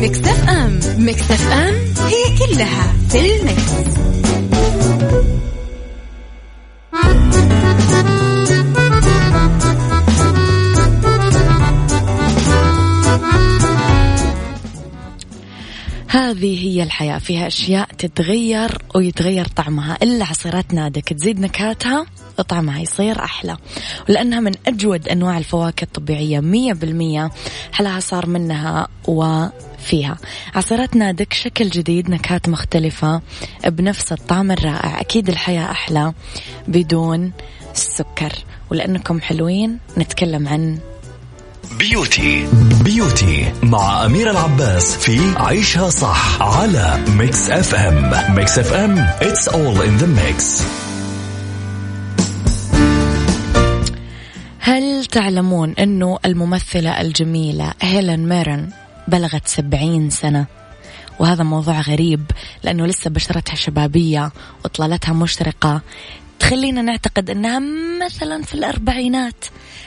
[0.00, 0.80] على مكتف أم.
[0.98, 1.74] مكتف أم
[2.06, 3.90] هي كلها في المكس.
[16.08, 17.18] هذه هي الحياة.
[17.18, 19.98] فيها أشياء تتغير ويتغير طعمها.
[20.02, 22.06] إلا عصيرات نادك تزيد نكهاتها
[22.48, 23.56] طعمها يصير أحلى.
[24.08, 27.30] ولأنها من أجود أنواع الفواكه الطبيعية مية بالمية.
[27.72, 28.88] حلاها صار منها
[29.80, 30.16] وفيها
[30.54, 33.20] عصيرات نادك شكل جديد نكهات مختلفة
[33.66, 35.00] بنفس الطعم الرائع.
[35.00, 36.12] أكيد الحياة أحلى
[36.68, 37.32] بدون
[37.74, 38.32] السكر.
[38.70, 40.78] ولأنكم حلوين نتكلم عن
[41.78, 42.46] beauty.
[42.84, 50.02] beauty مع أميرة العباس في عيشها صح على Mix FM Mix FM it's all in
[50.02, 50.62] the mix.
[54.58, 58.70] هل تعلمون أنه الممثلة الجميلة هيلين ميرن
[59.10, 60.46] بلغت سبعين سنة.
[61.18, 62.30] وهذا موضوع غريب
[62.62, 64.32] لأنه لسه بشرتها شبابية
[64.64, 65.82] وطلالتها مشرقة.
[66.38, 67.60] تخلينا نعتقد أنها
[68.06, 69.44] مثلا في الأربعينات.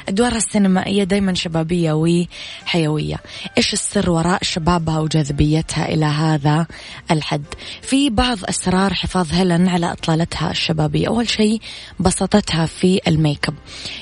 [0.10, 3.16] أدوارها السينمائية دايما شبابية وحيوية.
[3.58, 6.68] إيش السر وراء شبابها وجاذبيتها إلى هذا
[7.12, 7.46] الحد؟
[7.82, 11.08] في بعض أسرار حفاظ هيلين على أطلالتها الشبابية.
[11.08, 11.62] أول شيء
[12.00, 13.56] بساطتها في الميك أب.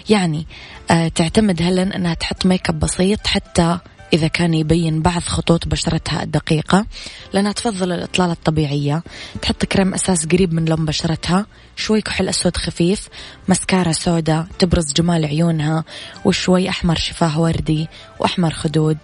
[0.09, 0.45] يعني
[0.91, 3.79] آه تعتمد هيلين أنها تحط ميك أب بسيط حتى
[4.13, 6.85] إذا كان يبين بعض خطوط بشرتها الدقيقة.
[7.33, 9.03] لأنها تفضل الإطلالة الطبيعية.
[9.41, 11.45] تحط كريم أساس قريب من لون بشرتها.
[11.75, 13.07] شوي كحل أسود خفيف.
[13.47, 14.47] مسكارة سوداء.
[14.59, 15.83] تبرز جمال عيونها.
[16.25, 17.87] وشوي أحمر شفاه وردي.
[18.19, 18.97] وأحمر خدود.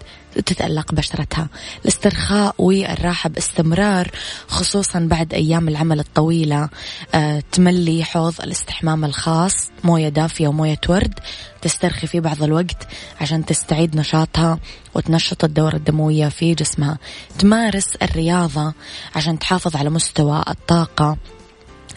[0.45, 1.47] تتألق بشرتها.
[1.81, 4.11] الاسترخاء والراحة باستمرار
[4.47, 6.69] خصوصا بعد أيام العمل الطويلة
[7.15, 9.53] أه تملي حوض الاستحمام الخاص
[9.83, 11.19] موية دافية وموية ورد
[11.61, 12.87] تسترخي في بعض الوقت
[13.21, 14.59] عشان تستعيد نشاطها
[14.93, 16.97] وتنشط الدورة الدموية في جسمها.
[17.39, 18.73] تمارس الرياضة
[19.15, 21.17] عشان تحافظ على مستوى الطاقة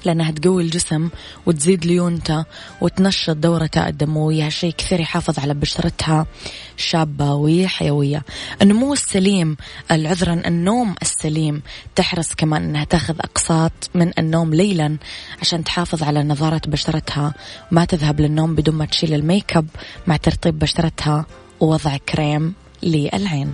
[0.05, 1.09] لأنها تقوي الجسم
[1.47, 2.45] وتزيد ليونته
[2.81, 6.27] وتنشط دورته الدموية هالشيء كثير يحافظ على بشرتها
[6.77, 8.23] شابة وحيوية
[8.63, 9.57] النمو السليم
[9.91, 11.63] العذرا النوم السليم
[11.97, 14.97] تحرص كمان أنها تأخذ أقساط من النوم ليلا
[15.41, 17.35] عشان تحافظ على نضارة بشرتها.
[17.71, 19.67] ما تذهب للنوم بدون ما تشيل الميك اب
[20.07, 21.27] مع ترطيب بشرتها
[21.61, 23.53] ووضع كريم للعين.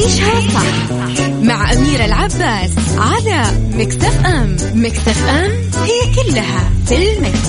[0.00, 0.90] عيشها صح
[1.30, 5.50] مع أميرة العباس على Mix FM Mix FM
[5.82, 7.48] هي كلها في ال mix.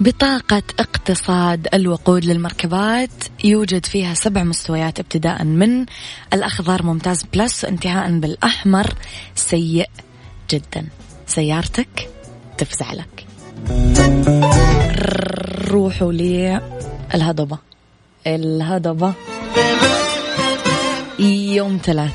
[0.00, 3.10] بطاقة اقتصاد الوقود للمركبات
[3.44, 5.86] يوجد فيها سبع مستويات ابتداء من
[6.32, 8.94] الأخضر ممتاز plus وانتهاء بالأحمر
[9.34, 9.88] سيء
[10.50, 10.86] جدا.
[11.26, 12.10] سيارتك
[12.58, 13.11] تفزع لك.
[15.70, 16.60] روحوا لي
[17.14, 17.58] الهضبة
[18.26, 19.12] الهضبة
[21.18, 22.10] يوم ثلاث.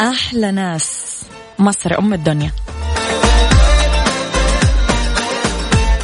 [0.00, 1.22] أحلى ناس.
[1.58, 2.50] مصر أم الدنيا.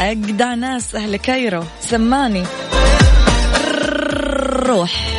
[0.00, 1.64] أجدع ناس أهل كايرو.
[1.80, 2.44] سماني.
[4.66, 5.18] روح.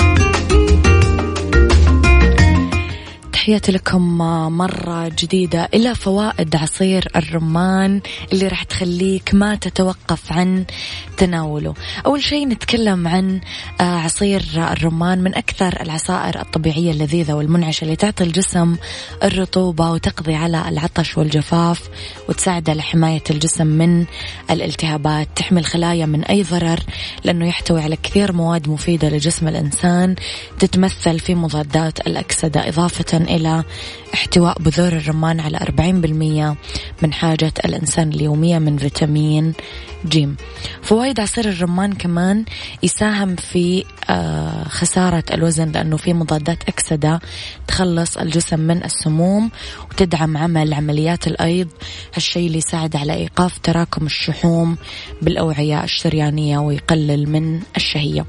[3.51, 4.17] تحياتي لكم
[4.57, 8.01] مرة جديدة إلى فوائد عصير الرمان
[8.33, 10.65] اللي راح تخليك ما تتوقف عن
[11.17, 11.73] تناوله.
[12.05, 13.41] أول شيء نتكلم عن
[13.81, 18.75] آه، عصير الرمان من أكثر العصائر الطبيعية اللذيذة والمنعشة اللي تعطي الجسم
[19.23, 21.89] الرطوبة وتقضي على العطش والجفاف
[22.29, 24.05] وتساعد على حماية الجسم من
[24.51, 25.27] الالتهابات.
[25.35, 26.79] تحمي الخلايا من أي ضرر
[27.23, 30.15] لأنه يحتوي على كثير مواد مفيدة لجسم الإنسان.
[30.59, 33.40] تتمثل في مضادات الأكسدة إضافة إلى
[34.13, 39.53] احتواء بذور الرمان على 40% من حاجة الإنسان اليومية من فيتامين
[40.05, 40.35] جيم
[40.81, 42.45] فوائد عصير الرمان كمان
[42.83, 47.19] يساهم في آه، خسارة الوزن لأنه في مضادات أكسدة
[47.67, 49.51] تخلص الجسم من السموم
[49.91, 51.67] وتدعم عمل عمليات الأيض.
[52.13, 54.77] هالشيء اللي يساعد على إيقاف تراكم الشحوم
[55.21, 58.25] بالأوعية الشريانية ويقلل من الشهية.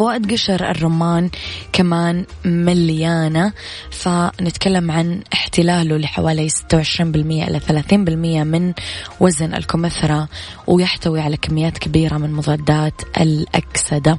[0.00, 1.30] فوائد قشر الرمان
[1.72, 3.52] كمان مليانة
[3.90, 7.04] فنتكلم عن احتلاله لحوالي 26%
[7.48, 8.72] إلى 30% من
[9.20, 10.26] وزن الكمثرى
[10.66, 14.18] ويحتوي على كميات كبيرة من مضادات الأكسدة.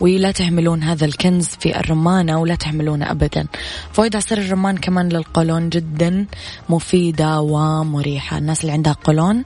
[0.00, 3.46] ولا تهملون هذا الكنز في الرمانة ولا تهملونه أبدا.
[3.92, 6.26] فوائد عصير الرمان كمان للقولون جدا
[6.68, 8.38] مفيدة ومريحة.
[8.38, 9.44] الناس اللي عندها قولون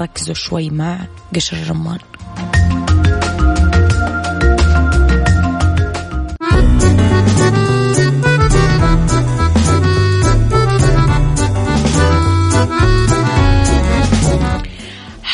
[0.00, 0.98] ركزوا شوي مع
[1.34, 1.98] قشر الرمان.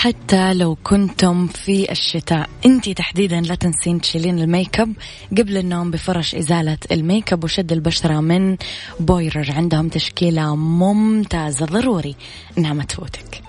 [0.01, 2.49] حتى لو كنتم في الشتاء.
[2.66, 4.92] انت تحديدا لا تنسين تشيلين الميك اب
[5.38, 8.57] قبل النوم بفرش إزالة الميك اب وشد البشرة من
[9.01, 9.53] Beurer.
[9.53, 11.66] عندهم تشكيلة ممتازة.
[11.66, 12.16] ضروري
[12.59, 13.42] إنها ما تفوتك.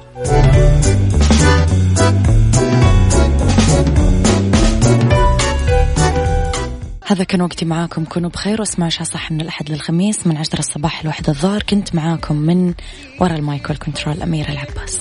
[7.06, 8.06] هذا كان وقتي معاكم.
[8.06, 11.64] كونوا بخير واسمعوا صح من الأحد للخميس من عشرة الصباح لواحد الظهر.
[11.64, 12.74] كنت معاكم من
[13.22, 15.00] وراء المايك والكنترول أميرة العباس.